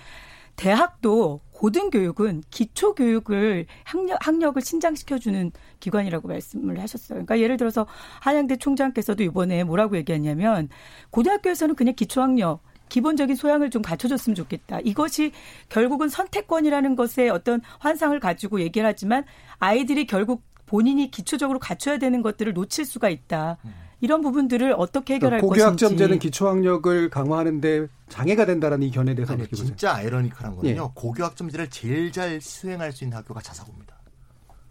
[0.56, 7.16] 대학도 고등교육은 기초교육을 학력, 학력을 신장시켜주는 기관이라고 말씀을 하셨어요.
[7.16, 7.86] 그러니까 예를 들어서
[8.20, 10.68] 한양대 총장께서도 이번에 뭐라고 얘기했냐면
[11.10, 14.80] 고등학교에서는 그냥 기초학력 기본적인 소양을 좀 갖춰줬으면 좋겠다.
[14.80, 15.32] 이것이
[15.70, 19.24] 결국은 선택권이라는 것에 어떤 환상을 가지고 얘기를 하지만
[19.58, 23.56] 아이들이 결국 본인이 기초적으로 갖춰야 되는 것들을 놓칠 수가 있다.
[24.02, 25.84] 이런 부분들을 어떻게 해결할 그러니까 것인지.
[25.84, 30.06] 고교학점제는 기초학력을 강화하는데 장애가 된다는 이 견해에 대해서 아니, 어떻게 진짜 보세요?
[30.06, 30.82] 아이러니컬한 거는요.
[30.82, 30.90] 예.
[30.92, 33.96] 고교학점제를 제일 잘 수행할 수 있는 학교가 자사고입니다.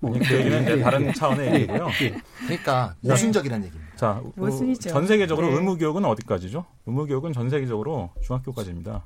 [0.02, 1.88] 뭐, 그 얘기는 이제 다른 차원의 얘기고요.
[2.40, 3.96] 그러니까 모순적이라는 얘기입니다.
[3.96, 4.90] 자, 모순이죠.
[4.90, 5.54] 전 세계적으로 네.
[5.54, 6.66] 의무 교육은 어디까지죠?
[6.86, 9.02] 의무 교육은 전 세계적으로 중학교까지입니다.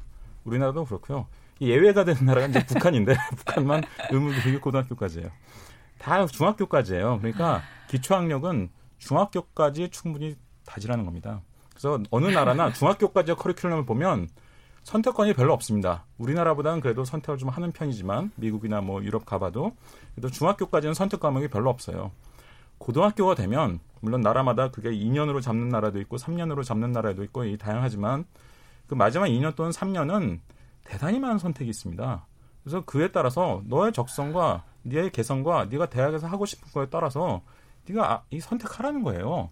[0.46, 1.28] 우리나라도 그렇고요.
[1.60, 5.30] 이 예외가 되는 나라가 이제 북한인데 북한만 의무 교육이 고등학교까지예요.
[6.00, 7.20] 다 중학교까지예요.
[7.20, 10.36] 그러니까 기초학력은 중학교까지 충분히
[10.66, 11.42] 다지라는 겁니다.
[11.70, 14.30] 그래서 어느 나라나 중학교까지의 커리큘럼을 보면
[14.84, 16.06] 선택권이 별로 없습니다.
[16.18, 19.76] 우리나라보다는 그래도 선택을 좀 하는 편이지만 미국이나 뭐 유럽 가봐도
[20.14, 22.12] 그래도 중학교까지는 선택 과목이 별로 없어요.
[22.78, 28.26] 고등학교가 되면 물론 나라마다 그게 2년으로 잡는 나라도 있고 3년으로 잡는 나라도 있고 이 다양하지만
[28.88, 30.40] 그 마지막 2년 또는 3년은
[30.84, 32.28] 대단히 많은 선택이 있습니다.
[32.64, 37.42] 그래서 그에 따라서 너의 적성과 네의 개성과 네가 대학에서 하고 싶은 거에 따라서
[37.88, 39.50] 네가 아- 이 선택하라는 거예요.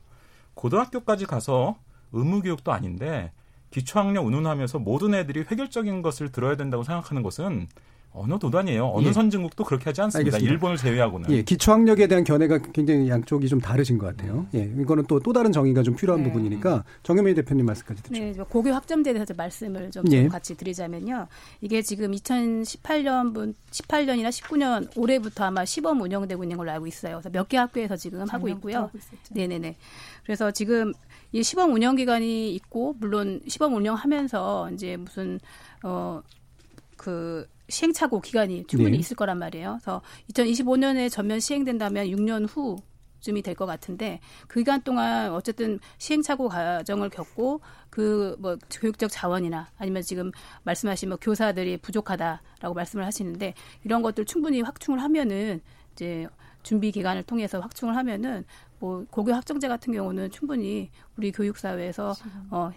[0.55, 1.77] 고등학교까지 가서
[2.11, 3.31] 의무 교육도 아닌데
[3.71, 7.67] 기초학력 운운하면서 모든 애들이 획일적인 것을 들어야 된다고 생각하는 것은
[8.15, 8.91] 어느 도단이에요.
[8.93, 9.13] 어느 예.
[9.13, 10.19] 선진국도 그렇게 하지 않습니다.
[10.35, 10.51] 알겠습니다.
[10.51, 11.31] 일본을 제외하고는.
[11.31, 14.45] 예, 기초학력에 대한 견해가 굉장히 양쪽이 좀 다르신 것 같아요.
[14.53, 16.29] 예, 이거는 또 또 다른 정의가 좀 필요한 네.
[16.29, 18.19] 부분이니까 정혜미 대표님 말씀까지 듣죠.
[18.19, 20.21] 네, 고교 학점제에 대해서 말씀을 좀, 예.
[20.23, 21.27] 좀 같이 드리자면요.
[21.61, 27.15] 이게 지금 2018년, 18년이나 19년 올해부터 아마 시범 운영되고 있는 걸로 알고 있어요.
[27.15, 28.89] 그래서 몇 개 학교에서 지금 하고 있고요.
[29.31, 29.75] 네네네.
[30.23, 30.93] 그래서 지금
[31.31, 35.39] 이 시범 운영 기간이 있고 물론 시범 운영하면서 이제 무슨
[35.83, 38.97] 어그 시행착오 기간이 충분히 네.
[38.97, 39.77] 있을 거란 말이에요.
[39.81, 40.01] 그래서
[40.31, 42.77] 2025년에 전면 시행된다면 6년 후
[43.21, 49.69] 쯤이 될 것 같은데 그 기간 동안 어쨌든 시행착오 과정을 겪고 그 뭐 교육적 자원이나
[49.77, 50.31] 아니면 지금
[50.63, 53.53] 말씀하신 뭐 교사들이 부족하다라고 말씀을 하시는데
[53.85, 55.61] 이런 것들 충분히 확충을 하면은
[55.93, 56.27] 이제
[56.63, 58.43] 준비 기간을 통해서 확충을 하면은
[58.79, 62.13] 뭐 고교 학정제 같은 경우는 충분히 우리 교육 사회에서
[62.51, 62.71] 어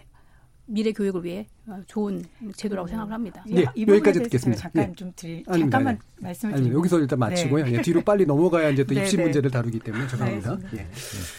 [0.67, 2.23] 미래 교육을 위해 어, 좋은
[2.55, 3.43] 제도라고 생각을 합니다.
[3.51, 4.61] 예, 이 여기까지 듣겠습니다.
[4.61, 4.95] 잠깐 예.
[4.95, 5.77] 좀 드릴 아닙니다.
[5.77, 6.23] 잠깐만 네.
[6.27, 7.65] 말씀을 드리고 여기서 일단 마치고요.
[7.65, 7.73] 네.
[7.73, 9.23] 예, 뒤로 빨리 넘어가야 이제 또 네, 입시 네.
[9.23, 10.57] 문제를 다루기 때문에 죄송합니다.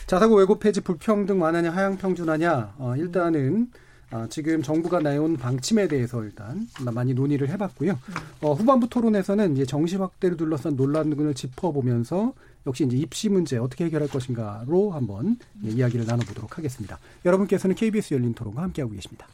[0.06, 3.68] 자사고 왜곡 폐지 불평등 완화냐 하향 평준화냐 어, 일단은
[4.10, 7.98] 아, 지금 정부가 내온 방침에 대해서 일단 많이 논의를 해봤고요.
[8.40, 12.32] 어, 후반부 토론에서는 이제 정시 확대를 둘러싼 논란을 짚어보면서
[12.66, 16.98] 역시 이제 입시 문제 어떻게 해결할 것인가로 한번 예, 이야기를 나눠보도록 하겠습니다.
[17.24, 19.26] 여러분께서는 KBS 열린 토론과 함께하고 계십니다.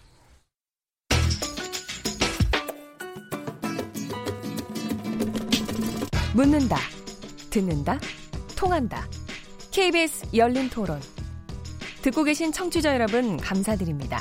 [6.34, 6.76] 묻는다,
[7.50, 8.00] 듣는다,
[8.56, 9.06] 통한다.
[9.70, 11.00] KBS 열린 토론.
[12.02, 14.20] 듣고 계신 청취자 여러분, 감사드립니다.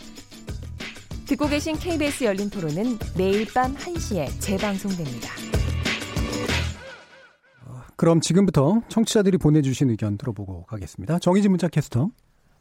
[1.31, 5.29] 듣고 계신 KBS 열린 토론은 매일 밤 1시에 재방송됩니다.
[7.95, 11.19] 그럼 지금부터 청취자들이 보내주신 의견 들어보고 가겠습니다.
[11.19, 12.09] 정의진 문자 캐스터.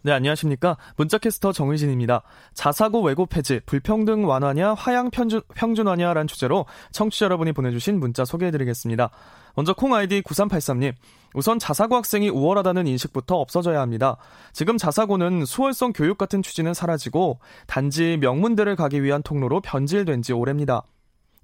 [0.03, 0.77] 네, 안녕하십니까.
[0.97, 2.23] 문자캐스터 정의진입니다.
[2.55, 9.11] 자사고 외고 폐지, 불평등 완화냐, 화양 편준, 평준화냐라는 주제로 청취자 여러분이 보내주신 문자 소개해드리겠습니다.
[9.57, 10.95] 먼저 콩 아이디 9383님.
[11.35, 14.17] 우선 자사고 학생이 우월하다는 인식부터 없어져야 합니다.
[14.53, 20.83] 지금 자사고는 수월성 교육 같은 취지는 사라지고 단지 명문대를 가기 위한 통로로 변질된 지 오래입니다.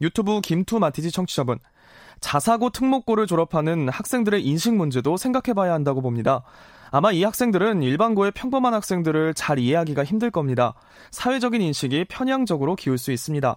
[0.01, 1.59] 유튜브 김투 마티지 청취자분.
[2.21, 6.43] 자사고 특목고를 졸업하는 학생들의 인식 문제도 생각해봐야 한다고 봅니다.
[6.91, 10.75] 아마 이 학생들은 일반고의 평범한 학생들을 잘 이해하기가 힘들 겁니다.
[11.11, 13.57] 사회적인 인식이 편향적으로 기울 수 있습니다.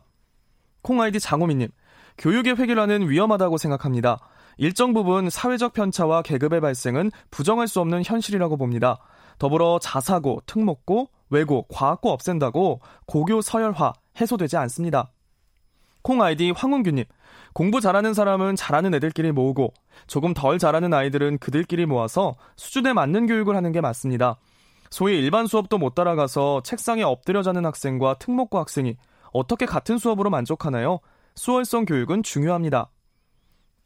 [0.81, 1.69] 콩아이디 장호민님,
[2.17, 4.19] 교육의 획일화는 위험하다고 생각합니다.
[4.61, 8.99] 일정 부분 사회적 편차와 계급의 발생은 부정할 수 없는 현실이라고 봅니다.
[9.37, 15.13] 더불어 자사고, 특목고, 외고, 과학고 없앤다고 고교 서열화 해소되지 않습니다.
[16.01, 17.05] 콩 아이디 황은규님.
[17.53, 19.73] 공부 잘하는 사람은 잘하는 애들끼리 모으고
[20.07, 24.39] 조금 덜 잘하는 아이들은 그들끼리 모아서 수준에 맞는 교육을 하는 게 맞습니다.
[24.89, 28.97] 소위 일반 수업도 못 따라가서 책상에 엎드려 자는 학생과 특목고 학생이
[29.31, 30.99] 어떻게 같은 수업으로 만족하나요?
[31.35, 32.89] 수월성 교육은 중요합니다.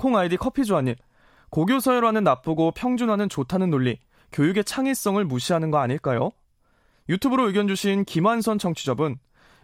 [0.04, 0.96] 콩 아이디 커피조아님.
[1.50, 4.00] 고교 서열화는 나쁘고 평준화는 좋다는 논리.
[4.34, 6.32] 교육의 창의성을 무시하는 거 아닐까요?
[7.08, 9.16] 유튜브로 의견 주신 김환선 청취자분.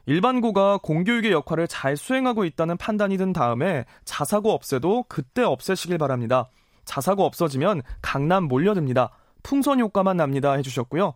[0.06, 6.50] 일반고가 공교육의 역할을 잘 수행하고 있다는 판단이 든 다음에 자사고 없애도 그때 없애시길 바랍니다.
[6.86, 9.10] 자사고 없어지면 강남 몰려듭니다.
[9.44, 11.16] 풍선 효과만 납니다 해주셨고요.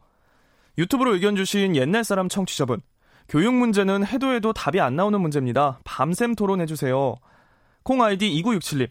[0.78, 2.82] 유튜브로 의견 주신 옛날 사람 청취자분.
[3.30, 5.80] 교육 문제는 해도 해도 답이 안 나오는 문제입니다.
[5.86, 7.16] 밤샘 토론해주세요.
[7.84, 8.90] 콩 아이디 2967님.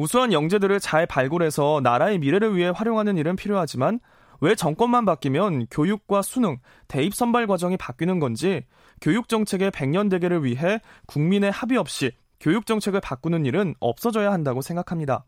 [0.00, 4.00] 우수한 영재들을 잘 발굴해서 나라의 미래를 위해 활용하는 일은 필요하지만
[4.40, 6.56] 왜 정권만 바뀌면 교육과 수능,
[6.88, 8.64] 대입 선발 과정이 바뀌는 건지
[9.02, 15.26] 교육 정책의 백년 대계를 위해 국민의 합의 없이 교육 정책을 바꾸는 일은 없어져야 한다고 생각합니다.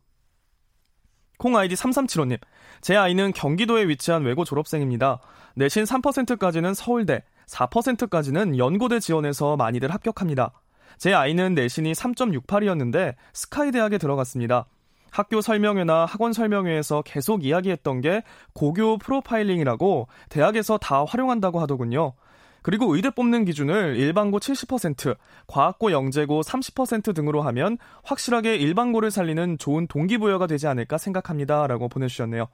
[1.37, 2.39] 콩 아이디 3375님.
[2.81, 5.21] 제 아이는 경기도에 위치한 외고 졸업생입니다.
[5.55, 10.62] 내신 3%까지는 서울대, 4%까지는 연고대 지원해서 많이들 합격합니다.
[10.99, 14.67] 제 아이는 내신이 3.68이었는데 SKY 대학에 들어갔습니다.
[15.11, 18.23] 학교 설명회나 학원 설명회에서 계속 이야기했던 게
[18.55, 22.15] 고교 프로파일링이라고 대학에서 다 활용한다고 하더군요.
[22.63, 25.17] 그리고 의대 뽑는 기준을 일반고 70%,
[25.49, 31.67] 과학고 영재고 30% 등으로 하면 확실하게 일반고를 살리는 좋은 동기부여가 되지 않을까 생각합니다.
[31.67, 32.47] 라고 보내주셨네요.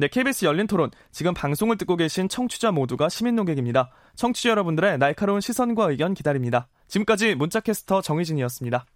[0.00, 0.92] 네, KBS 열린 토론.
[1.10, 3.90] 지금 방송을 듣고 계신 청취자 모두가 시민 농객입니다.
[4.14, 6.68] 청취자 여러분들의 날카로운 시선과 의견 기다립니다.
[6.86, 8.86] 지금까지 문자캐스터 정희진이었습니다.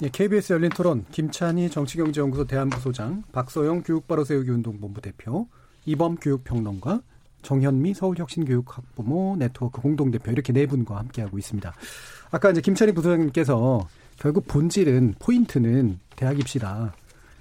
[0.00, 5.48] 예, KBS 열린 토론 김찬희 정치경제연구소 대한부소장, 박소영 교육바로 세우기 운동본부 대표,
[5.86, 7.02] 이범 교육평론가,
[7.42, 11.74] 정현미 서울혁신교육학부모 네트워크 공동대표 이렇게 네 분과 함께하고 있습니다.
[12.30, 13.88] 아까 이제 김찬희 부소장님께서
[14.20, 16.94] 결국 본질은 포인트는 대학 입시다.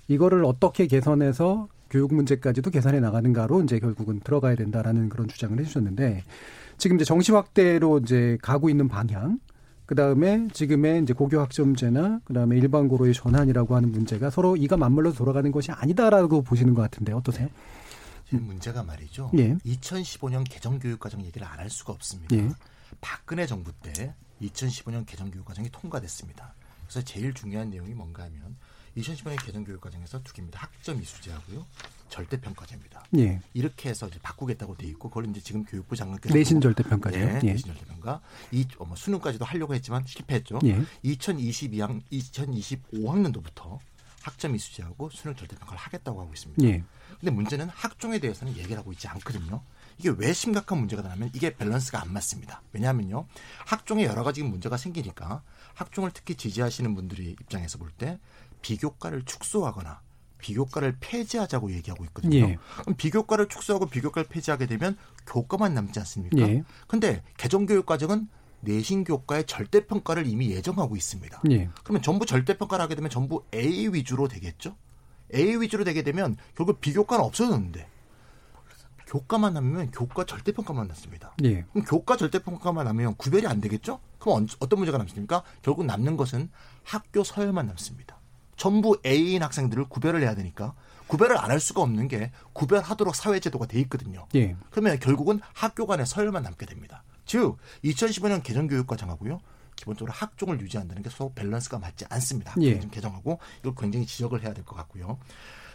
[0.08, 6.24] 이거를 어떻게 개선해서 교육 문제까지도 개선해 나가는가로 이제 결국은 들어가야 된다라는 그런 주장을 해주셨는데
[6.80, 9.40] 지금 이제 정시 확대로 이제 가고 있는 방향
[9.88, 15.18] 그 다음에 지금의 이제 고교 학점제나 그 다음에 일반고로의 전환이라고 하는 문제가 서로 이가 맞물려서
[15.18, 17.48] 돌아가는 것이 아니다라고 보시는 것 같은데 어떠세요?
[18.26, 19.32] 지금 문제가 말이죠.
[19.38, 19.56] 예.
[19.66, 22.36] 2015년 개정교육과정 얘기를 안 할 수가 없습니다.
[22.36, 22.50] 예.
[23.00, 26.54] 박근혜 정부 때 2015년 개정교육과정이 통과됐습니다.
[26.86, 28.58] 그래서 제일 중요한 내용이 뭔가 하면
[28.98, 30.60] 2015년 개정교육과정에서 두 개입니다.
[30.60, 31.66] 학점 이수제하고요.
[32.10, 33.04] 절대 평가제입니다.
[33.18, 33.40] 예.
[33.54, 37.18] 이렇게 해서 이제 바꾸겠다고 돼 있고 그걸 이제 지금 교육부 장관께서 내신 절대 평가죠.
[37.18, 37.52] 네, 예.
[37.52, 38.22] 내신 절대 평가.
[38.52, 40.60] 이 어, 뭐 수능까지도 하려고 했지만 실패했죠.
[40.66, 40.82] 예.
[41.06, 43.80] 2022학 2025학년도부터
[44.22, 46.64] 학점 이수제하고 수능 절대 평가를 하겠다고 하고 있습니다.
[46.68, 46.84] 예.
[47.20, 49.62] 근데 문제는 학종에 대해서는 얘기를 하고 있지 않거든요.
[49.98, 52.62] 이게 왜 심각한 문제가 되냐면 이게 밸런스가 안 맞습니다.
[52.74, 53.26] 왜냐하면요.
[53.66, 55.42] 학종에 여러 가지 문제가 생기니까
[55.74, 58.20] 학종을 특히 지지하시는 분들이 입장에서 볼 때
[58.62, 60.02] 비교과를 축소하거나
[60.40, 62.38] 비교과를 폐지하자고 얘기하고 있거든요.
[62.38, 62.58] 예.
[62.82, 66.38] 그럼 비교과를 축소하고 비교과를 폐지하게 되면 교과만 남지 않습니까?
[66.40, 66.64] 예.
[66.88, 68.28] 근데 개정교육 과정은
[68.62, 71.42] 내신 교과의 절대 평가를 이미 예정하고 있습니다.
[71.52, 71.70] 예.
[71.84, 74.76] 그러면 전부 절대 평가를 하게 되면 전부 A 위주로 되겠죠?
[75.34, 77.88] A 위주로 되게 되면 결국 비교과는 없어졌는데
[79.08, 81.34] 교과만 남으면 교과 절대 평가만 남습니다.
[81.46, 81.64] 예.
[81.72, 84.00] 그럼 교과 절대 평가만 남으면 구별이 안 되겠죠?
[84.20, 85.44] 그럼 언- 어떤 문제가 남습니까?
[85.62, 86.50] 결국 남는 것은
[86.84, 88.17] 학교 서열만 남습니다.
[88.58, 90.74] 전부 A인 학생들을 구별을 해야 되니까
[91.08, 94.28] 구별을 안 할 수가 없는 게 구별하도록 사회제도가 돼 있거든요.
[94.36, 94.56] 예.
[94.72, 97.04] 그러면 결국은 학교 간의 서열만 남게 됩니다.
[97.26, 99.40] 즉 2015년 개정교육과 정하고요.
[99.78, 102.54] 기본적으로 학종을 유지한다는 게 서로 밸런스가 맞지 않습니다.
[102.62, 102.80] 예.
[102.80, 105.18] 좀 개정하고 이걸 굉장히 지적을 해야 될 것 같고요.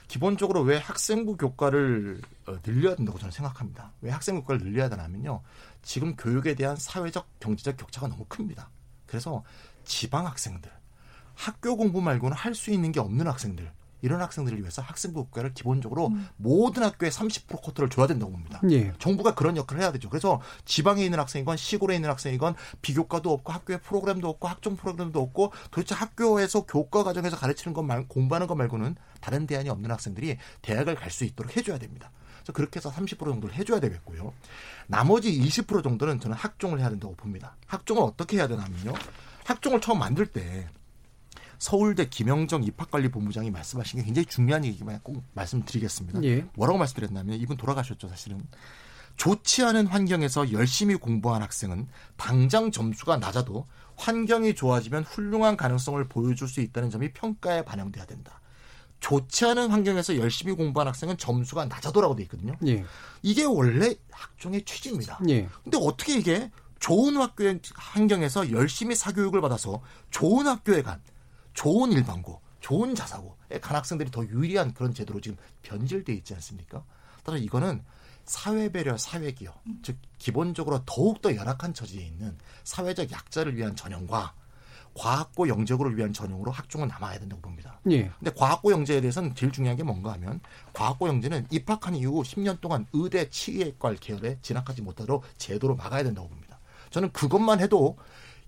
[0.09, 3.93] 기본적으로 왜 학생부 교과를 어, 늘려야 된다고 저는 생각합니다.
[4.03, 5.41] 왜 학생부 교과를 늘려야 되냐면요.
[5.83, 8.68] 지금 교육에 대한 사회적 경제적 격차가 너무 큽니다.
[9.07, 9.43] 그래서
[9.85, 10.70] 지방 학생들,
[11.35, 13.70] 학교 공부 말고는 할 수 있는 게 없는 학생들,
[14.03, 18.61] 이런 학생들을 위해서 학생부 교과를 기본적으로 모든 학교에 30% 코트를 줘야 된다고 봅니다.
[18.70, 18.93] 예.
[18.99, 20.11] 정부가 그런 역할을 해야 되죠.
[20.11, 25.53] 그래서 지방에 있는 학생이건 시골에 있는 학생이건 비교과도 없고 학교에 프로그램도 없고 학종 프로그램도 없고
[25.70, 30.97] 도대체 학교에서 교과 과정에서 가르치는 것 말, 공부하는 것 말고는 다른 대안이 없는 학생들이 대학을
[30.97, 32.11] 갈 수 있도록 해줘야 됩니다.
[32.39, 34.33] 그래서 그렇게 해서 30% 정도를 해줘야 되겠고요.
[34.89, 37.55] 나머지 20% 정도는 저는 학종을 해야 된다고 봅니다.
[37.66, 38.95] 학종을 어떻게 해야 되냐면요.
[39.45, 40.68] 학종을 처음 만들 때
[41.63, 46.21] 서울대 김영정 입학관리본부장이 말씀하신 게 굉장히 중요한 얘기만 꼭 말씀드리겠습니다.
[46.25, 46.45] 예.
[46.55, 48.41] 뭐라고 말씀드렸냐면 이분 돌아가셨죠 사실은
[49.17, 51.87] 좋지 않은 환경에서 열심히 공부한 학생은
[52.17, 58.41] 당장 점수가 낮아도 환경이 좋아지면 훌륭한 가능성을 보여줄 수 있다는 점이 평가에 반영돼야 된다.
[58.99, 62.57] 좋지 않은 환경에서 열심히 공부한 학생은 점수가 낮아도라고 돼 있거든요.
[62.67, 62.85] 예.
[63.23, 65.21] 이게 원래 학종의 취지입니다.
[65.29, 65.49] 예.
[65.63, 66.51] 근데 어떻게 이게
[66.81, 71.01] 좋은 학교의 환경에서 열심히 사교육을 받아서 좋은 학교에 간
[71.55, 76.85] 좋은 일반고, 좋은 자사고에 간 학생들이 더 유리한 그런 제도로 지금 변질돼 있지 않습니까?
[77.25, 77.83] 따라 이거는
[78.25, 84.35] 사회 배려, 사회기여, 즉 기본적으로 더욱더 열악한 처지에 있는 사회적 약자를 위한 전형과
[84.95, 87.81] 과학고 영재고를 위한 전형으로 학종은 남아야 된다고 봅니다.
[87.91, 88.11] 예.
[88.19, 90.41] 근데 과학고 영재에 대해서는 제일 중요한 게 뭔가 하면
[90.73, 96.61] 과학고 영재는 입학한 이후 10년 동안 의대 치의과 계열에 진학하지 못하도록 제도로 막아야 된다고 봅니다.
[96.91, 97.97] 저는 그것만 해도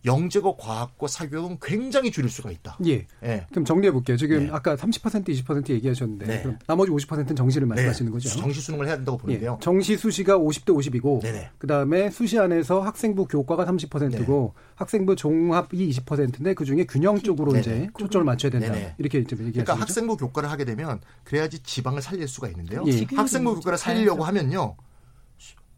[0.04, 2.78] 영재고 과학고 사교육은 굉장히 줄일 수가 있다.
[2.86, 3.06] 예.
[3.22, 3.46] 예.
[3.50, 4.16] 그럼 정리해 볼게요.
[4.16, 6.42] 지금 아까 30% 20% 얘기하셨는데 네.
[6.42, 8.28] 그럼 나머지 50%는 정시를 말씀하시는 거죠?
[8.28, 9.58] 정시 수능을 해야 된다고 보는데요.
[9.60, 9.64] 예.
[9.64, 11.22] 정시 수시가 50대 50이고
[11.58, 17.60] 그다음에 수시 안에서 학생부 교과가 30%고 학생부 종합이 20%인데 그중에 균형 쪽으로 네네.
[17.60, 18.72] 이제 초점을 맞춰야 된다.
[18.72, 18.94] 네네.
[18.98, 19.64] 이렇게 이제 얘기하시죠.
[19.64, 22.84] 그러니까 학생부 교과를 하게 되면 그래야지 지방을 살릴 수가 있는데요.
[22.86, 23.06] 예.
[23.14, 24.76] 학생부 교과를 살리려고 하면요.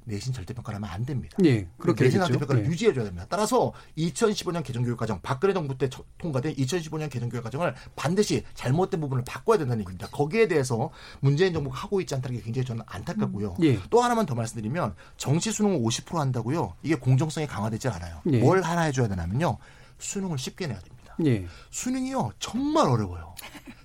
[0.09, 1.37] 내신 절대평가를 하면 안 됩니다.
[1.45, 2.21] 예, 그렇게 내신.
[2.21, 2.69] 절대평가를 예.
[2.69, 3.27] 유지해줘야 됩니다.
[3.29, 9.81] 따라서 2015년 개정교육과정, 박근혜 정부 때 저- 통과된 2015년 개정교육과정을 반드시 잘못된 부분을 바꿔야 된다는
[9.81, 10.07] 얘기입니다.
[10.09, 10.91] 거기에 대해서
[11.21, 13.57] 문재인 정부가 하고 있지 않다는 게 굉장히 저는 안타깝고요.
[13.59, 13.65] 음.
[13.65, 13.81] 예.
[13.91, 16.75] 또 하나만 더 말씀드리면 정시 수능을 50% 한다고요.
[16.85, 18.23] 이게 공정성이 강화되지 않아요.
[18.33, 18.39] 예.
[18.39, 19.59] 뭘 하나 해줘야 되냐면요.
[19.99, 21.17] 수능을 쉽게 내야 됩니다.
[21.25, 21.47] 예.
[21.71, 23.35] 수능이요 정말 어려워요.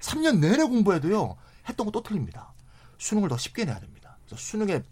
[0.01, 1.35] 3년 내내 공부해도요
[1.67, 2.53] 했던 거 또 틀립니다.
[2.99, 4.17] 수능을 더 쉽게 내야 됩니다.
[4.25, 4.83] 그래서 수능에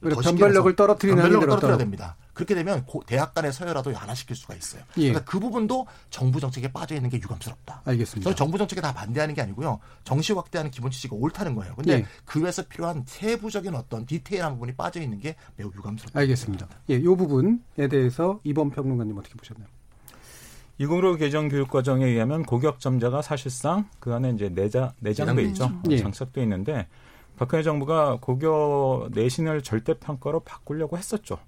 [0.00, 2.16] 그러니까 더 쉽게 변별력을 떨어뜨리는 변별력을 한계로 떨어뜨려야 떨어- 됩니다.
[2.32, 4.82] 그렇게 되면 고- 대학 간의 서열화도 완화시킬 수가 있어요.
[4.96, 5.08] 예.
[5.08, 7.82] 그러니까 그 부분도 정부 정책에 빠져 있는 게 유감스럽다.
[7.84, 8.24] 알겠습니다.
[8.24, 9.78] 저는 정부 정책에 다 반대하는 게 아니고요.
[10.04, 11.74] 정시 확대하는 기본 취지가 옳다는 거예요.
[11.74, 12.06] 근데 예.
[12.24, 16.18] 그 위해서 필요한 세부적인 어떤 디테일한 부분이 빠져 있는 게 매우 유감스럽다.
[16.18, 16.66] 알겠습니다.
[16.88, 17.58] 예, 이 부분에
[17.90, 19.66] 대해서 이번 평론가님 어떻게 보셨나요?
[20.78, 25.70] 2015 개정 교육 과정에 의하면 고격점자가 사실상 그 안에 이제 내자 내장돼 있죠.
[25.90, 25.98] 예.
[25.98, 26.86] 장착돼 있는데
[27.40, 31.38] 박근혜 정부가 고교 내신을 절대 평가로 바꾸려고 했었죠.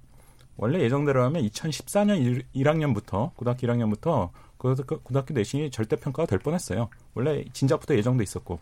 [0.57, 6.89] 원래 예정대로라면 2014년 1학년부터 고등학교 1학년부터 고등학교, 고등학교 내신이 절대 평가가 될 뻔했어요.
[7.13, 8.59] 원래 진작부터 예정돼 있었고.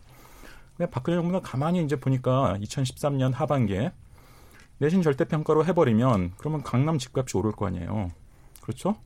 [0.75, 3.93] 근데 박근혜 정부는 가만히 이제 보니까 2013년 하반기에
[4.79, 8.11] 내신 절대 평가로 해버리면 그러면 강남 집값이 오를 거 아니에요.
[8.59, 8.97] 그렇죠?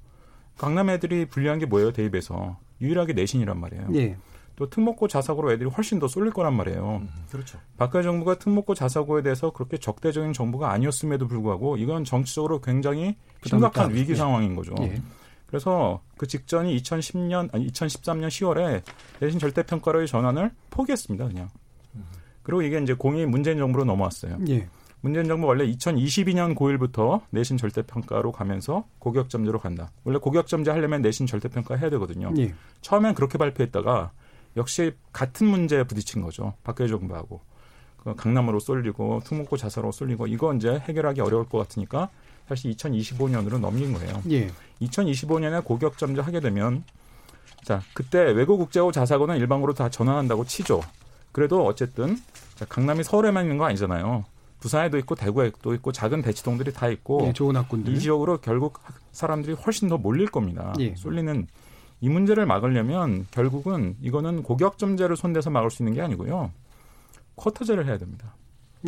[0.58, 3.88] 강남 애들이 불리한 게 뭐예요 대입에서 유일하게 내신이란 말이에요.
[3.94, 4.18] 예.
[4.56, 7.02] 또 특목고 자사고로 애들이 훨씬 더 쏠릴 거란 말이에요.
[7.30, 7.60] 그렇죠.
[7.78, 13.94] 박근혜 정부가 특목고 자사고에 대해서 그렇게 적대적인 정부가 아니었음에도 불구하고 이건 정치적으로 굉장히 심각한.
[13.94, 14.16] 위기 예.
[14.16, 14.74] 상황인 거죠.
[14.82, 15.02] 예.
[15.48, 18.82] 그래서 그 직전이 2010년 아니 2013년 10월에
[19.20, 21.50] 내신 절대 평가로의 전환을 포기했습니다, 그냥.
[22.44, 24.38] 그리고 이게 이제 공이 문재인 정부로 넘어왔어요.
[24.50, 24.68] 예.
[25.02, 29.92] 문재인 정부 원래 2022년 9일부터 내신 절대 평가로 가면서 고격점제로 간다.
[30.04, 32.34] 원래 고격점제 하려면 내신 절대 평가 해야 되거든요.
[32.38, 32.54] 예.
[32.82, 34.12] 처음엔 그렇게 발표했다가
[34.58, 36.54] 역시 같은 문제에 부딪힌 거죠.
[36.64, 37.42] 박근혜 정부하고.
[37.98, 42.10] 그 강남으로 쏠리고 특목고 자사로 쏠리고 이거 이제 해결하기 어려울 것 같으니까
[42.48, 44.22] 사실 2025년으로 넘긴 거예요.
[44.30, 44.52] 예.
[44.82, 46.84] 2025년에 고격점제 하게 되면
[47.64, 50.82] 자 그때 외고 국제고 자사고는 일반고로 다 전환한다고 치죠.
[51.32, 52.18] 그래도 어쨌든
[52.54, 54.26] 자, 강남이 서울에만 있는 거 아니잖아요.
[54.60, 57.94] 부산에도 있고 대구에도 있고 작은 대치동들이 다 있고 예, 좋은 학군들.
[57.94, 58.80] 이 지역으로 결국
[59.12, 60.74] 사람들이 훨씬 더 몰릴 겁니다.
[60.80, 60.96] 예.
[60.96, 61.48] 쏠리는
[62.02, 66.52] 이 문제를 막으려면 결국은 이거는 고격점제를 손대서 막을 수 있는 게 아니고요.
[67.36, 68.36] 쿼터제를 해야 됩니다.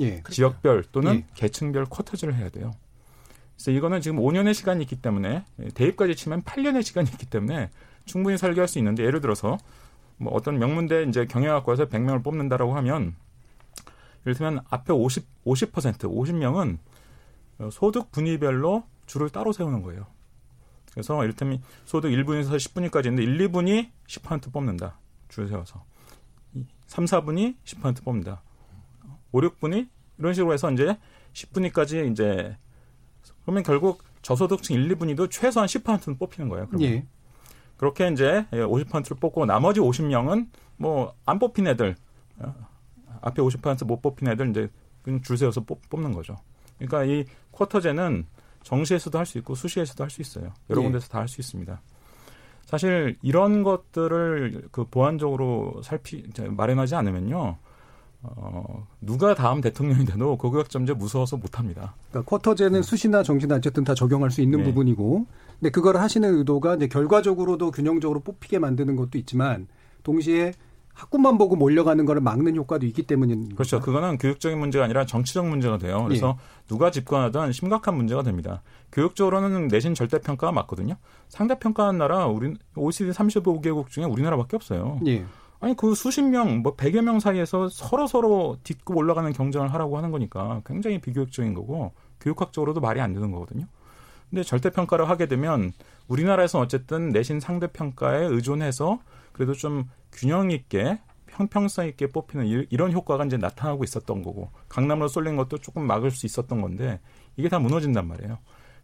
[0.01, 0.21] 예.
[0.29, 1.25] 지역별 또는 예.
[1.35, 2.73] 계층별 쿼터제를 해야 돼요.
[3.55, 5.43] 그래서 이거는 지금 5년의 시간이 있기 때문에
[5.73, 7.71] 대입까지 치면 8년의 시간이 있기 때문에
[8.05, 9.57] 충분히 설계할 수 있는데 예를 들어서
[10.17, 13.15] 뭐 어떤 명문대 이제 경영학과에서 100명을 뽑는다라고 하면
[14.25, 16.77] 예를 들면 앞에 50 50% 50명은
[17.71, 20.05] 소득 분위별로 줄을 따로 세우는 거예요.
[20.91, 24.97] 그래서 이를테면 소득 1분에서 10분위까지 있는데 1, 2분이 10% 뽑는다.
[25.29, 25.83] 줄 세워서.
[26.87, 28.41] 3, 4분이 10% 뽑는다.
[29.31, 30.97] 5, 6분이 이런 식으로 해서 이제
[31.33, 32.57] 10분위까지 이제
[33.43, 36.67] 그러면 결국 저소득층 1, 2분위도 최소한 10%는 뽑히는 거예요.
[36.67, 36.89] 그러면.
[36.89, 37.05] 예.
[37.77, 41.95] 그렇게 이제 50%를 뽑고 나머지 50명은 뭐 안 뽑힌 애들
[42.39, 42.55] 어,
[43.21, 44.69] 앞에 50%못 뽑힌 애들 이제
[45.03, 46.37] 그냥 줄 세워서 뽑, 뽑는 거죠.
[46.79, 48.25] 그러니까 이 쿼터제는
[48.67, 50.51] 정시에서도 할 수 있고 수시에서도 할 수 있어요.
[50.69, 50.83] 여러 예.
[50.85, 51.81] 군데서 다 할 수 있습니다.
[52.65, 57.55] 사실 이런 것들을 그 보완적으로 살피 마련하지 않으면요.
[58.23, 61.95] 어, 누가 다음 대통령이 돼도 고교학점제 무서워서 못 합니다.
[62.09, 64.65] 그러니까 쿼터제는 수시나 정시나 어쨌든 다 적용할 수 있는 네.
[64.65, 65.25] 부분이고,
[65.59, 69.67] 근데 그걸 하시는 의도가 이제 결과적으로도 균형적으로 뽑히게 만드는 것도 있지만,
[70.03, 70.51] 동시에
[70.97, 73.79] 학군만 보고 몰려가는 거를 막는 효과도 있기 때문인 그렇죠.
[73.79, 76.03] 그거는 교육적인 문제가 아니라 정치적 문제가 돼요.
[76.07, 76.67] 그래서 예.
[76.67, 78.63] 누가 집권하든 심각한 문제가 됩니다.
[78.91, 80.95] 교육적으로는 내신 절대 평가가 맞거든요.
[81.29, 84.99] 상대 평가한 나라 우리 OECD 35개국 중에 우리나라밖에 없어요.
[85.05, 85.23] 예.
[85.59, 90.09] 아니 그 수십 명, 뭐 백여 명 사이에서 서로 서로 딛고 올라가는 경쟁을 하라고 하는
[90.09, 93.67] 거니까 굉장히 비교육적인 거고 교육학적으로도 말이 안 되는 거거든요.
[94.31, 95.73] 근데 절대 평가를 하게 되면
[96.07, 98.99] 우리나라에서 어쨌든 내신 상대 평가에 의존해서
[99.37, 105.35] 그래도 좀 균형 있게 형평성 있게 뽑히는 이런 효과가 이제 나타나고 있었던 거고 강남으로 쏠린
[105.35, 106.99] 것도 조금 막을 수 있었던 건데
[107.35, 108.39] 이게 다 무너진단 말이에요.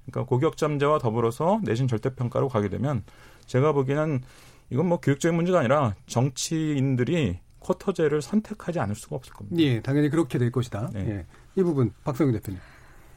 [0.06, 3.04] 그러니까 고격잠재와 더불어서 내신 절대평가로 가게 되면
[3.48, 4.22] 제가 보기에는
[4.70, 9.60] 이건 뭐 교육적인 문제가 아니라 정치인들이 쿼터제를 선택하지 않을 수가 없을 겁니다.
[9.60, 10.92] 예, 당연히 그렇게 될 것이다.
[10.94, 11.10] 네.
[11.10, 11.26] 예.
[11.56, 12.60] 이 부분 박성윤 대표님.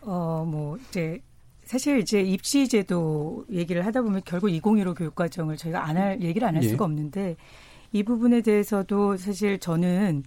[0.03, 1.21] 어, 뭐 이제
[1.67, 6.63] 사실 이제 입시 제도 얘기를 하다 보면 결국 2015 교육과정을 저희가 안 할 얘기를 안할
[6.63, 6.69] 예.
[6.69, 7.37] 수가 없는데
[7.93, 10.23] 이 부분에 대해서도 사실 저는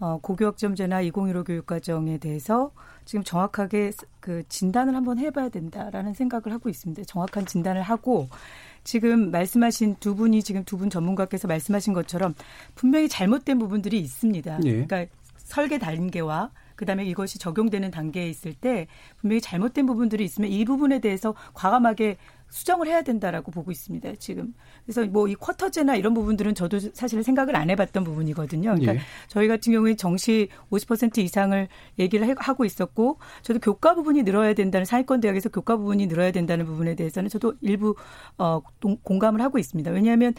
[0.00, 2.72] 어, 고교학점제나 2015 교육과정에 대해서
[3.04, 7.04] 지금 정확하게 그 진단을 한번 해봐야 된다라는 생각을 하고 있습니다.
[7.04, 8.28] 정확한 진단을 하고
[8.82, 12.34] 지금 말씀하신 두 분이 지금 두 분 전문가께서 말씀하신 것처럼
[12.74, 14.60] 분명히 잘못된 부분들이 있습니다.
[14.64, 14.84] 예.
[14.84, 16.50] 그러니까 설계 단계와
[16.80, 18.86] 그다음에 이것이 적용되는 단계에 있을 때
[19.18, 22.16] 분명히 잘못된 부분들이 있으면 이 부분에 대해서 과감하게
[22.48, 24.14] 수정을 해야 된다라고 보고 있습니다.
[24.18, 24.54] 지금
[24.84, 28.70] 그래서 뭐 이 쿼터제나 이런 부분들은 저도 사실 생각을 안 해봤던 부분이거든요.
[28.70, 29.00] 그러니까 예.
[29.28, 31.68] 저희 같은 경우에 정시 50% 이상을
[31.98, 36.96] 얘기를 하고 있었고 저도 교과 부분이 늘어야 된다는 사회권 대학에서 교과 부분이 늘어야 된다는 부분에
[36.96, 37.94] 대해서는 저도 일부
[38.38, 38.60] 어
[39.04, 39.90] 공감을 하고 있습니다.
[39.92, 40.34] 왜냐하면